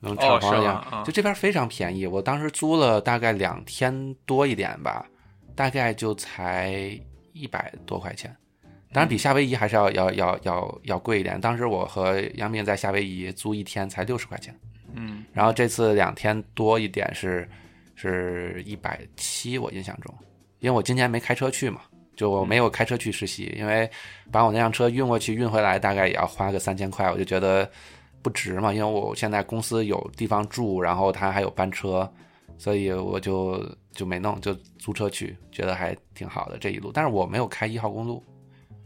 [0.00, 2.06] 那种敞篷的样，就这边非常便宜。
[2.06, 5.06] 我当时租了大概两天多一点吧，
[5.54, 6.98] 大概就才
[7.32, 8.34] 一百多块钱。
[8.92, 11.40] 当然比夏威夷还是要要要要要贵一点。
[11.40, 14.58] 当时我和杨明在夏威夷租一天才六十块钱，
[14.94, 17.48] 嗯，然后这次两天多一点是
[17.94, 20.14] 是一百七，我印象中，
[20.60, 21.82] 因为我今年没开车去嘛，
[22.16, 23.88] 就我没有开车去实习，因为
[24.32, 27.70] 把我那辆车运过去运回来大概也要花个三千块，我就觉得
[28.22, 32.10] 不值嘛，因为我现在公司有地方住，然后他还有班车，
[32.56, 36.90] 所以我就就没弄，就租车去，觉得还挺好的这一路。
[36.92, 38.24] 但是我没有开一号公路，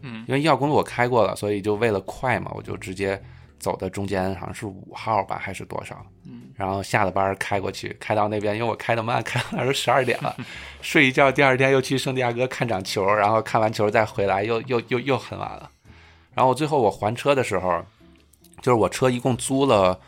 [0.02, 3.20] 嗯，因为一号公路我开过了，所以就为了快嘛，我就直接
[3.58, 6.04] 走的中间，好像是五号吧，还是多少？
[6.26, 10.36] 嗯，然后下了班开过去，开到那边，因为我开的慢，开到那儿都十二点了，
[10.82, 15.70] 睡一觉，第二天又去圣地亚哥看场球，然后看完球再回来，又又又又很晚了。
[16.34, 17.84] 然后最后我还车的时候，
[18.60, 20.00] 就是我车一共租了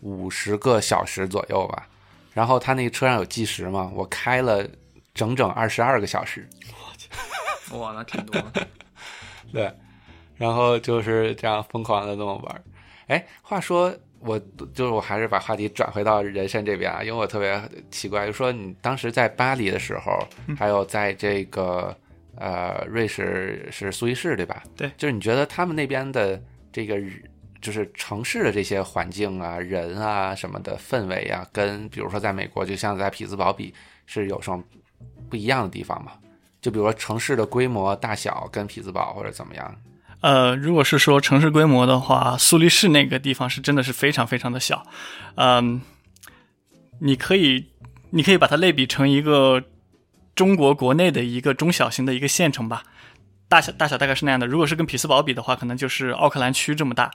[0.00, 1.86] 五十个小时左右吧，
[2.32, 4.66] 然后他那个车上有计时嘛，我开了
[5.14, 6.48] 整整二十二个小时。
[7.72, 8.66] 哇，那挺多的。
[9.52, 9.72] 对，
[10.36, 12.62] 然后就是这样疯狂的那么玩儿。
[13.06, 14.38] 哎，话说我
[14.74, 20.18] 就是我还是把话题转回到人生这边啊，因为我特别奇怪，就说你当时在巴黎的时候，
[20.56, 21.96] 还有在这个
[22.36, 24.62] 呃瑞士是苏黎世对吧？
[24.76, 26.42] 对，就是你觉得他们那边的
[26.72, 27.00] 这个
[27.60, 33.72] 就是城市的这些环境啊、人啊什么的氛围啊，跟比如说在美国，就像在匹兹堡比，
[34.06, 34.62] 是有什么
[35.30, 36.12] 不一样的地方吗？
[36.60, 39.76] 就比如说城市的规模大小跟匹兹堡或者怎么样？
[40.20, 44.84] 呃，如果是说城市规模的话，苏黎世那个地方是真的是非常非常的小，
[45.36, 45.80] 嗯，
[47.00, 47.66] 你可以
[48.10, 49.62] 你可以把它类比成一个
[50.34, 52.82] 中国国内的一个中小型的一个县城吧，
[53.46, 54.46] 大小大小大概是那样的。
[54.46, 57.10] 如果是跟匹兹堡比的话，可能就是奥克兰区这么大，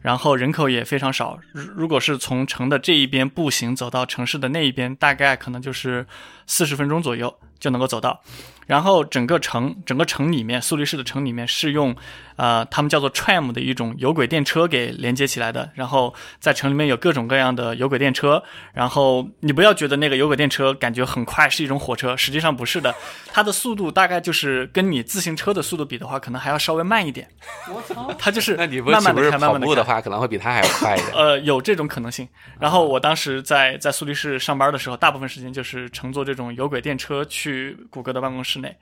[0.00, 1.38] 然后人口也非常少。
[1.52, 6.06] 如如果是从城的这一边步行走到城市的那一边，大概可能就是
[6.46, 8.20] 四十分钟左右就能够走到。
[8.66, 11.94] 然后整个城，整个城里面，苏黎世的城里面是用，
[12.34, 15.70] 呃，他们叫做 tram 的一种有轨电车给连接起来的。
[15.74, 18.42] 然后在城里面有各种各样的有轨电车。
[18.72, 22.92] 然后你不要觉得那个有轨电车感觉很快是一种火车，实际上不是的，
[23.32, 27.28] 它的速度大概就是跟你自行车的速度比的话，可能还要稍微慢一点。
[27.72, 28.12] 我操！
[28.18, 29.66] 它就是那你不慢慢的开，慢慢的开。
[29.66, 31.12] 步的话，可能会比它还要快一点？
[31.14, 32.28] 呃，有这种可能性。
[32.58, 38.76] 然后我当时在在苏黎世上班的时候，大部分时间就是乘坐这种有轨电车去去谷歌的办公室内。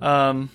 [0.00, 0.48] 嗯，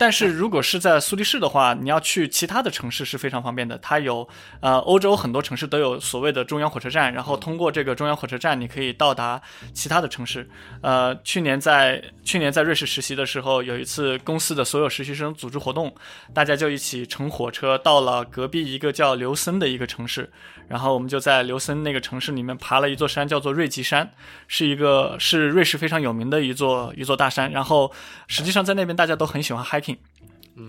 [0.00, 3.76] 但是如果是在苏黎世的话，你要去其他的城市是非常方便的。
[3.78, 4.26] 它有
[4.60, 9.42] 呃，欧洲很多城市都有所谓的中央火车站，然后通过这个中央火车站，你可以到达
[9.74, 10.48] 其他的城市。
[10.82, 15.92] 呃，去年在去年在瑞士实习的时候，有一次公司的所有实习生组织活动，
[16.32, 20.30] 大家就一起乘火车到了隔壁一个叫刘森的一个城市，
[20.68, 24.08] 然后我们就在刘森那个城市里面爬了一座山，叫做瑞吉山，
[24.46, 27.50] 是一个是瑞士非常有名的一座一座大山。
[27.50, 27.92] 然后
[28.28, 29.87] 实际上在那边大家都很喜欢 hiking，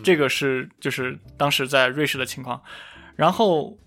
[0.04, 2.62] 这个是就是当时在瑞士的情况。
[3.16, 3.78] 然后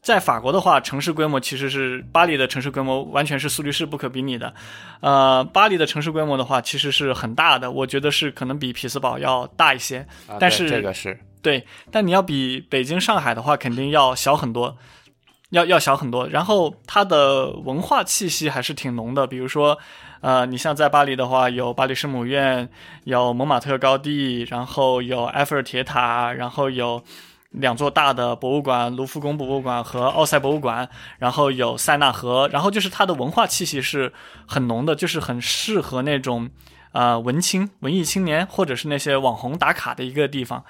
[0.00, 4.52] 在法国的话，城市规模其实是巴黎的城市规模完全是苏黎世不可比拟的。
[5.00, 9.98] 呃，巴黎的城市规模的话，其实是很大的，我觉得是可能比匹兹堡要大一些。
[10.26, 14.76] 啊但是这个是对，但你要比北京、上海的话，肯定要小很多，
[15.52, 16.28] 要要小很多。
[16.28, 19.78] 然后它的文化气息还是挺浓的，比如说，
[20.20, 22.68] 呃，你像在巴黎的话，有巴黎圣母院，
[23.04, 27.02] 有蒙马特高地，然后有埃菲尔铁塔，然后有。
[27.54, 30.88] 两座大的博物馆，卢浮宫博物馆和奥赛博物馆，
[31.18, 34.10] 然后有塞纳河，然后就是它的文化气息是
[34.46, 36.48] 很浓的，就是很适合那种
[36.92, 40.64] 呃文青、文艺青年或者是那些网红打卡的一个地方。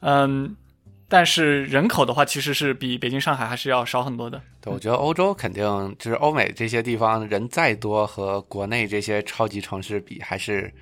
[0.00, 0.56] 嗯，
[1.14, 4.40] 但是人口的话，其实是比北京、上海还是要少很多的。
[4.62, 5.62] 对，我觉得欧洲肯定
[5.98, 10.72] 就是欧美这些地方人再多，和国内这些超级城市比，还是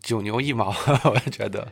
[0.00, 0.74] 九牛一毛。
[1.06, 1.68] 我觉得，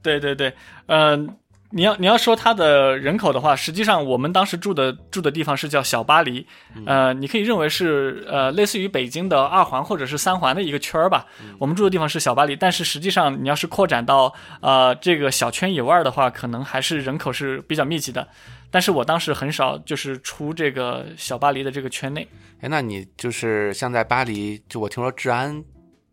[0.00, 0.50] 对对对，
[0.86, 1.36] 嗯、
[1.72, 6.44] 你要你要说它的人口的话，实际上我们当时住的住的地方是叫小巴黎，
[6.84, 11.26] 呃，你可以认为是呃类似于北京的二环或者是三环的一个圈儿吧。
[11.58, 18.26] 我们住的地方是小巴黎，但是实际上你要是扩展到呃这个小圈以外的话，可能还是人口是比较密集的。
[18.72, 22.26] 但是我当时很少就是出这个小巴黎的这个圈内。
[22.60, 25.62] 哎，那你就是像在巴黎，就我听说治安，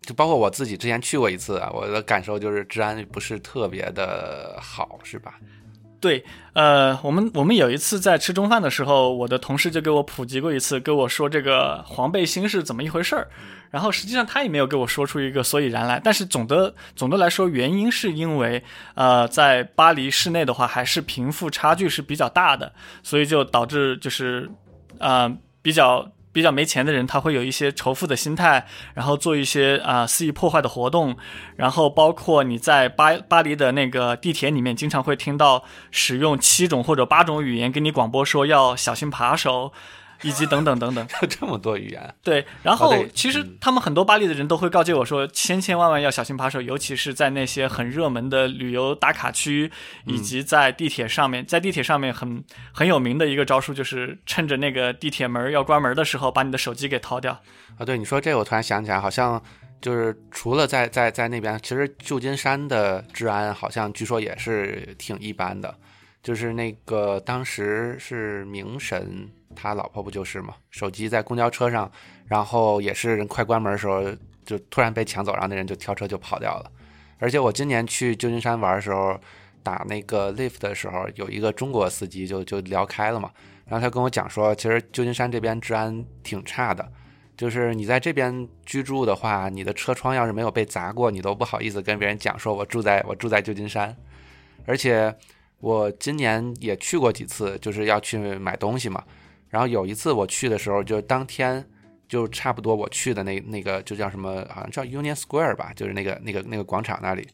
[0.08, 5.34] 就包括我自己之前去过一次啊，我的感受就是治安不是特别的好，是吧？
[6.00, 13.28] 对，呃，我们我们有一次在吃中饭的时候，我的同事就给我普及过一次，跟我说这个黄背心是怎么一回事儿。
[13.70, 22.72] 然后实际上他也没有给我说出一个所以然来，但是总的总的来说，原因是因为呃，在巴黎市内的话，还是贫富差距是比较大的，
[23.04, 24.50] 所以就导致就是
[25.00, 25.30] 呃
[25.62, 26.10] 比较。
[26.38, 31.18] 比较没钱的人，他会有一些仇富的心态，然后做一些啊、肆意破坏的活动，
[31.56, 39.74] 然后包括你在巴巴黎的那个地铁里面，经常会听到使用七种或者八种语言跟你广播说要小心扒手，
[40.22, 41.08] 以及等等等等。
[41.22, 49.72] 有 这么多语言，对，然后哦其实他们很多巴黎的人都会告诫我说，千千万万要小心扒手，尤其是在那些很热门的旅游打卡区，
[50.06, 51.46] 以及在地铁上面。
[51.46, 57.32] 在地铁上面很很有名的一个招数就是趁着那个地铁门要关门的时候，把你的手机给掏掉。
[57.78, 59.42] 啊，对你说这个，我突然想起来，好像
[59.80, 65.76] 就是除了在在在那边，其实旧金山的治安好像据说也是挺一般的。
[66.24, 69.30] 就是那个当时是明神
[69.60, 71.92] 他老婆不就是嘛，手机在公交车上，
[72.28, 74.04] 然后也是人快关门的时候
[74.46, 76.72] 就突然被抢走，然后那人就跳车就跑掉了。
[77.18, 79.20] 而且我今年去旧金山玩的时候，
[79.64, 83.32] 打那个 lift 的时候，有一个中国司机就就聊开了嘛，
[83.66, 86.88] 然后他跟我讲说，其实旧金山这边治安挺差的。
[87.36, 93.96] 就是你在这边居住的话，你的车窗要是没有被砸过，你都不好意思跟别人讲说我住在我住在旧金山。
[94.66, 95.14] 而且
[95.60, 99.04] 我今年也去过几次，就是要去买东西嘛。
[99.50, 101.66] 然后有一次我去的时候，就当天
[102.08, 107.28] 就差不多我去的那那个就叫什么，好像叫 Union Square 吧，就是那个那个那个广场那里。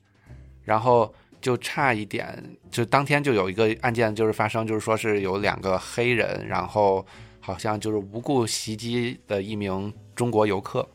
[0.64, 2.42] 然后就差一点，
[2.72, 7.06] 就当天就有一个案件就是发生，就是说是有两个黑人，然后。
[7.46, 10.88] 好像就是无故袭击的一名中国游客，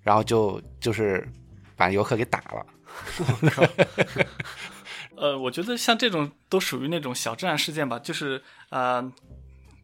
[0.00, 1.28] 然后就就是
[1.76, 2.66] 把游客给打了。
[5.18, 9.02] 呃，我觉得像这种都属于那种小治安事件吧，就是呃，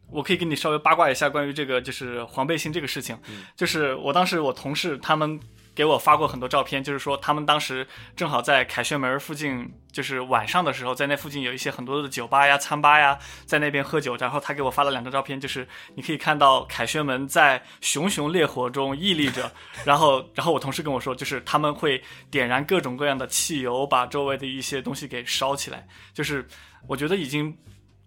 [0.09, 3.17] 我可以给你稍微八卦一下关于这个就是黄背心这个事情，
[3.55, 5.39] 就是我当时我同事他们
[5.73, 14.15] 给我发过很多照片，就是说他们当时正好在凯旋门附近，就是晚上的时候，在那附近有一些很多的酒吧呀、餐吧呀，在那边喝酒。
[14.17, 19.51] 然后他给我发了两张照片，就是你可以看到凯旋门在熊熊烈火中屹立着。
[19.83, 25.87] 然后，然后我同事跟我说，就是他们会点燃各种各样的汽油，把周围的一些东西给烧起来。
[26.13, 26.47] 就是
[26.87, 27.57] 我觉得已经。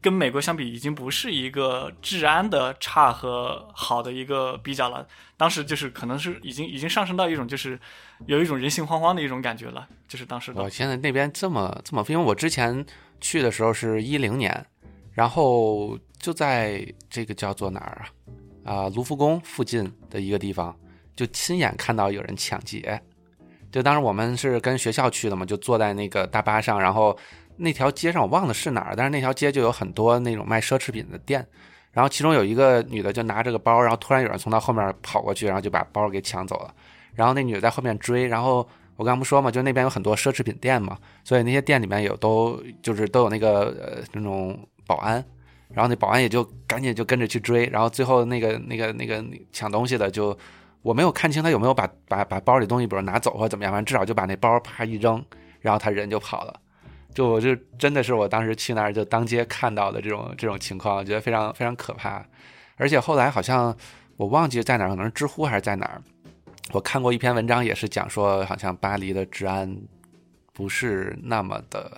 [0.01, 5.05] 跟美国相比，已经不是一个治安的差和好的一个比较了。
[5.37, 7.79] 当时就是可能是已经已经上升到一种就是
[8.27, 9.89] 有一种人心惶惶的一种感觉了。
[10.07, 10.63] 就是当时的。
[10.63, 12.85] 我现在那边这么这么，因为我之前
[13.21, 14.65] 去的时候是一零年，
[15.13, 18.07] 然后就在这个叫做哪儿
[18.65, 20.79] 啊啊卢浮宫附近的一个地方，
[21.17, 23.03] 就亲眼看到有人抢劫。
[23.73, 27.19] 就当时我们是跟学校去的嘛，就坐在那个大巴上，然后。
[27.57, 31.47] 那条街上我忘了是哪儿，但是那条街就有很多那种卖奢侈品的店，
[31.93, 36.75] 然后其中有一个女的就拿着个包，然后突然有人从她后面跑过去，然后就把包给抢走了，
[37.15, 45.25] 然后那女的在后面追，然后我刚不说嘛，就那边有很多奢侈品店嘛，所以那些店里面有都就是都有那个呃那种保安，
[45.69, 50.37] 然后那保安也就赶紧就跟着去追，然后最后那个那个那个抢东西的就
[50.83, 55.25] 我没有看清他有没有把把把包里东西比如拿走或者怎么样，反正至少就把那包啪一扔，
[55.61, 56.61] 然后他人就跑了。
[57.17, 62.23] 就我就真的是我当时去那儿就当街看到的这种这种情况，我觉得非常非常可怕。
[62.77, 63.75] 而且后来好像
[64.19, 66.03] 我忘记在哪儿，可能是知乎还是在哪儿，
[66.73, 69.75] 我看过一篇文章，也是讲说好像巴黎的治安
[70.53, 71.91] 不是那么的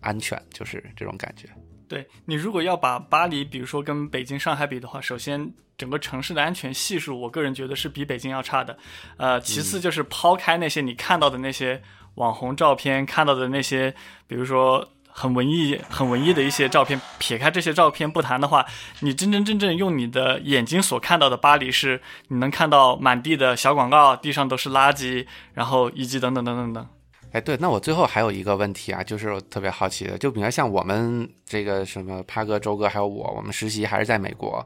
[0.00, 1.46] 安全，就是这种感觉。
[1.86, 8.78] 对你如果要把巴黎，比如说跟北京、上海比的话，首先整个城市的安全系数，我个人觉得是比北京要差的。
[9.18, 11.82] 呃，其次就是抛开那些你看到的那些。
[12.16, 13.94] 网红照片看到的那些，
[14.26, 18.64] 比如说很文艺、很文艺的一些照片，撇开这些照片不谈的话，
[19.00, 26.86] 你真真正正用你的眼睛所看到的巴黎，是你能看到满地的小广告，地上都是垃圾，然后以及等等等等等。
[27.32, 34.64] 哎，对，那我最后还有一个问题啊，就是特别好奇的，就比如像我们这个什么帕哥、周哥还有我，我们实习还是在美国。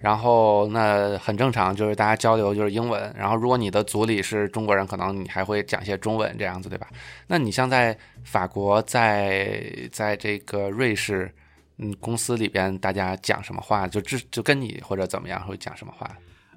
[0.00, 3.14] 然后那很正常，就是大家交流就是英文。
[3.16, 6.88] 然后如果你的组里是中国人，可能你还会讲一些中文这样子，对吧？
[7.26, 11.30] 那你像在法国，在在这个瑞士，
[11.76, 16.10] 嗯，公司里边大家讲什么话，就就就跟你或者怎么样会讲什么话？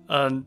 [0.08, 0.44] 嗯。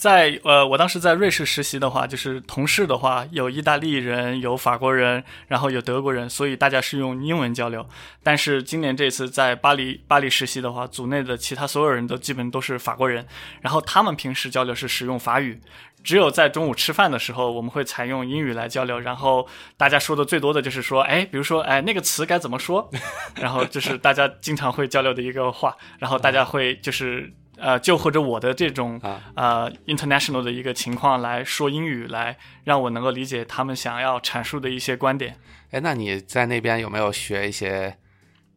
[0.00, 7.86] 在呃，我当时在瑞士实习的话，就是同事的话有意大利人，有法国人，然后有德国人，所以大家是用英文交流。
[8.22, 13.26] 但是今年这次在巴黎巴黎实习的话，组内的其他所有人都基本都是法国人，
[13.60, 15.60] 然后他们平时交流是使用法语，
[16.02, 18.98] 只有在中午吃饭的时候，我们会采用英语来交流。
[18.98, 19.46] 然后
[19.76, 22.90] 大家说的最多的就是说，哎，比如说，哎，那个词该怎么说？
[23.34, 27.34] 然后就是大家经常会交流的一个话，然后大家会就是。
[27.60, 29.00] 呃，就或者我的这种
[29.34, 35.36] 呃 international 的一个情况来说英语，来让我能够理解他们想要阐述的一些观点。
[35.70, 37.96] 哎，那你在那边有没有学一些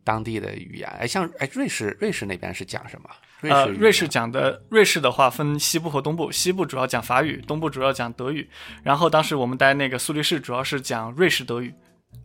[0.03, 0.89] 当地的语言？
[0.99, 3.09] 哎，像哎瑞士，瑞士那边是讲什么？
[3.49, 8.49] 呃，瑞士讲的瑞士的话分西部和东部，西部主要讲法语，东部主要讲德语。
[8.83, 11.73] 然后当时我们待那个苏黎世，主要是讲瑞士德语。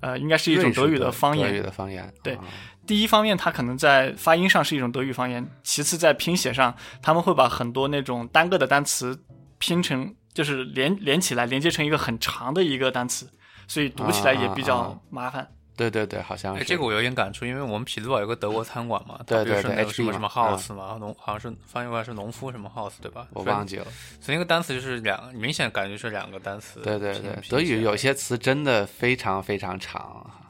[0.01, 1.63] 呃，应该是一种德语的方言德语言。
[1.65, 2.13] 的方言。
[2.23, 2.45] 对啊
[2.89, 9.23] 第一方面，它可能在发音上是一种德语方言；其次，在拼写上，他们会把很多那种单个的单词
[9.59, 13.29] 拼成，就是连连起来，连接成一个很长的一个单词，
[13.67, 15.47] 所以读起来也比较啊麻烦。
[15.77, 16.59] 对对对，好像。
[16.65, 23.29] 这个我有点感触，因为我们匹兹堡有个德国餐馆嘛，对对对什么什么 house 嘛，农好像是翻译过来是农夫什么 house 对吧？
[23.33, 23.85] 我忘记了。
[24.19, 26.81] 所以那个单词就是两，明显感觉是两个单词。
[26.81, 30.48] 对对对，德语有些词真的非常非常长哈。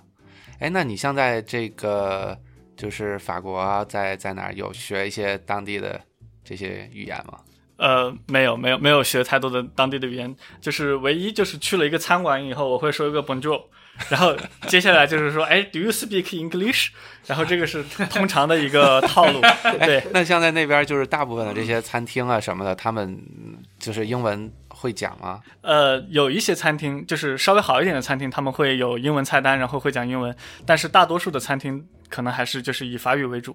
[0.59, 2.37] 哎，那你像在这个
[2.77, 6.01] 就是法国啊，在在哪儿有学一些当地的
[6.45, 7.39] 这些语言吗？
[7.77, 13.63] 呃，没有没有没有学太多的当地的语言，就是唯一就是去了一个餐馆以后，我会说一个 Bonjour，
[14.09, 14.37] 然后
[14.67, 16.91] 接下来就是说，哎，Do you speak English？
[17.27, 19.41] 然后这个是通常的一个套路，
[19.81, 20.03] 对。
[20.13, 25.41] 那像在那边就是大部分的这些餐厅啊什么的，他们嗯就是英文会讲吗？
[25.61, 30.35] 呃，有一些餐厅就是稍微好一点的餐厅，他们会有英文菜单，然后会讲英文，
[30.65, 33.55] 但是大多数的餐厅可能还是就是以法语为主。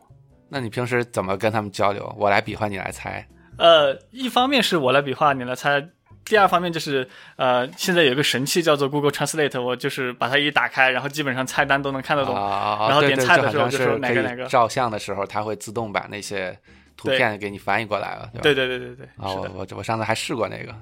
[0.49, 2.15] 那你平时怎么跟他们交流？
[2.19, 3.27] 我来比划，你来猜。
[3.57, 5.79] 呃，一方面是我来比划，你来猜；
[6.25, 12.35] 第二方面就是呃，现在有一个神器叫做 Google Translate，我就是把它一打开，然后基本上菜单都能看得懂。
[12.35, 16.57] 啊，然后点菜的时候就是说哪个哪个照相的时候，它会自动把那些
[16.95, 18.41] 图片给你翻译过来了，对吧？
[18.43, 19.51] 对对对对对，啊，是的。
[19.53, 20.73] 我我我上次还试过那个。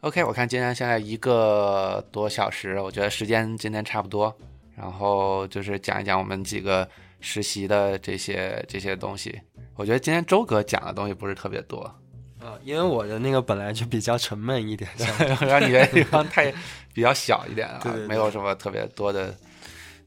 [0.00, 4.36] OK，我看今天现在一个多小时，我觉得时间今天差不多，
[4.76, 6.86] 然后就是讲一讲我们几个
[7.20, 9.40] 实习的这些这些东西。
[9.76, 11.90] 我觉得今天周哥讲的东西不是特别多，
[12.44, 16.52] 啊，因为我的那个本来就比较沉闷一点，然后 你的地方太
[16.92, 19.34] 比较小一点啊，对对对没有什么特别多的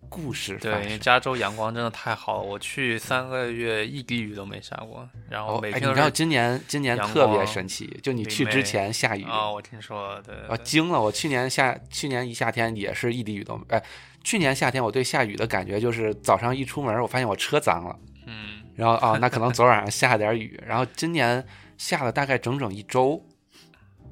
[0.07, 11.01] 故事对，因为加州阳光真的太好了，我去三个月一滴雨都没下过，然后每天都是你知道今年今年特别神奇，就你去之前下雨，啊，我听说了，对我惊了！
[11.01, 13.83] 我去年夏去年一夏天也是一滴雨都哎，
[14.23, 21.43] 去年夏天我对下雨的感觉就是早上一出门，我发现我车脏了，嗯，然后哦， 那可能昨晚上下了点雨，然后今年
[21.77, 23.23] 下了大概整整一周，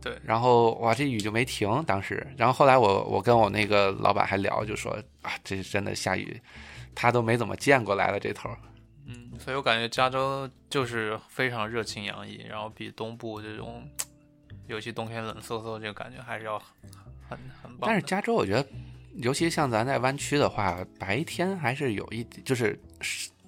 [0.01, 4.91] 对，然后哇这雨就没停，当时，然后后来我我跟我那个老板还聊，就说
[5.21, 6.39] 啊这是真的下雨，
[6.93, 8.49] 他都没怎么见过来了这头，
[9.07, 13.87] 嗯，所以我感觉加州就是非常热情洋溢，然后比东部这种，
[14.67, 16.57] 尤其冬天冷飕飕这个感觉还是要
[17.27, 17.81] 很很棒。
[17.81, 18.67] 但是加州我觉得，
[19.15, 22.79] 尤其像咱在湾区的话，白天还是有一就是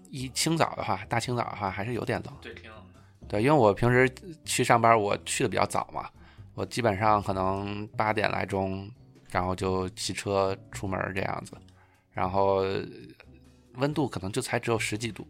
[0.09, 2.33] 一清早的话，大清早的话还是有点冷。
[2.41, 2.86] 对挺冷的，
[3.27, 4.09] 对，因为我平时
[4.45, 6.09] 去上班，我去的比较早嘛，
[6.53, 8.89] 我基本上可能八点来钟，
[9.29, 11.51] 然后就骑车出门这样子，
[12.11, 12.63] 然后
[13.75, 15.27] 温度可能就才只有十几度，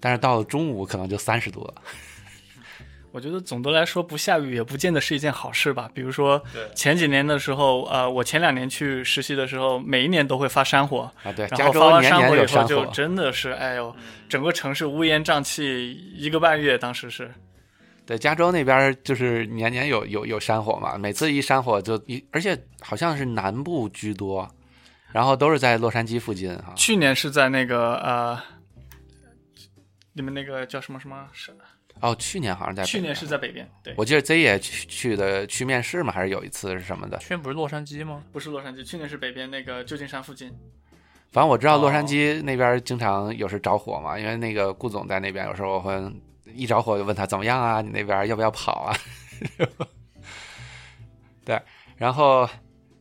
[0.00, 1.74] 但是到了中午可能就三十度了。
[3.12, 5.88] 我觉得总的来说，不下雨也不见得是一件好事吧。
[5.92, 6.42] 比如说
[6.74, 13.94] 前几年的时候，呃，我前两年去实习的时候，每一年都会发山火，啊，对，然加州后发完山火以后，有山火，就真的是，哎呦，
[14.28, 17.30] 整个城市乌烟瘴气一个半月，当时是。
[18.06, 24.50] 对，加州那边就是年年有有有山火嘛，每次一山火就一，而且好像是南部居多，
[25.12, 26.72] 然后都是在洛杉矶附近哈。
[26.74, 28.40] 去年是在那个呃，
[30.14, 31.28] 你们那个叫什么什么？
[31.32, 31.52] 是
[32.02, 37.16] 哦，去年好像在去年是在北边，对，我记得 Z 也去去的去面试嘛，还是有一次是什么的。
[37.18, 38.22] 去年不是洛杉矶吗？
[38.32, 40.52] 不是洛杉矶，去年是北边那个旧金山附近。
[41.30, 45.94] 反正我知道洛杉哦矶那边经常有时着火嘛，因为那个顾总在那边，有时候我会
[46.52, 48.96] 一着火就问他怎么样啊，你那边要不要跑啊？
[51.46, 51.60] 对，
[51.96, 52.48] 然后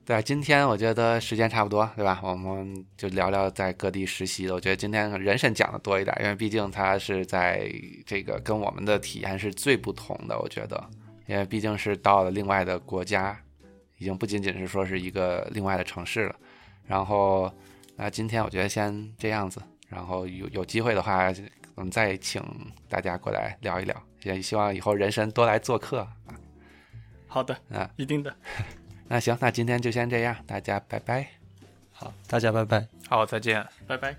[0.04, 2.20] 对，今天我觉得时间差不多，对吧？
[2.24, 4.54] 我们就聊聊在各地实习的。
[4.54, 7.72] 我觉得今天人参讲的多一点，因为毕竟他是在
[8.06, 10.90] 这个跟我们的体验是最不同的，我觉得，
[11.28, 13.40] 因为毕竟是到了另外的国家，
[14.00, 16.36] 已经不仅仅是说是一个另外的城市了。
[16.88, 17.54] 然后，
[17.96, 21.32] 那今天我觉得先这样子，然后有有机会的话，
[21.76, 22.44] 我们再请
[22.90, 26.06] 大家过来聊一聊，也希望以后人参多来做客。
[27.28, 28.36] 好的，啊，一定的。
[29.12, 31.28] 那行那今天就先这样大家拜拜。
[31.92, 32.14] 好。
[32.30, 32.88] 大家拜拜。
[33.10, 33.62] 好再见。
[33.86, 34.16] 拜拜。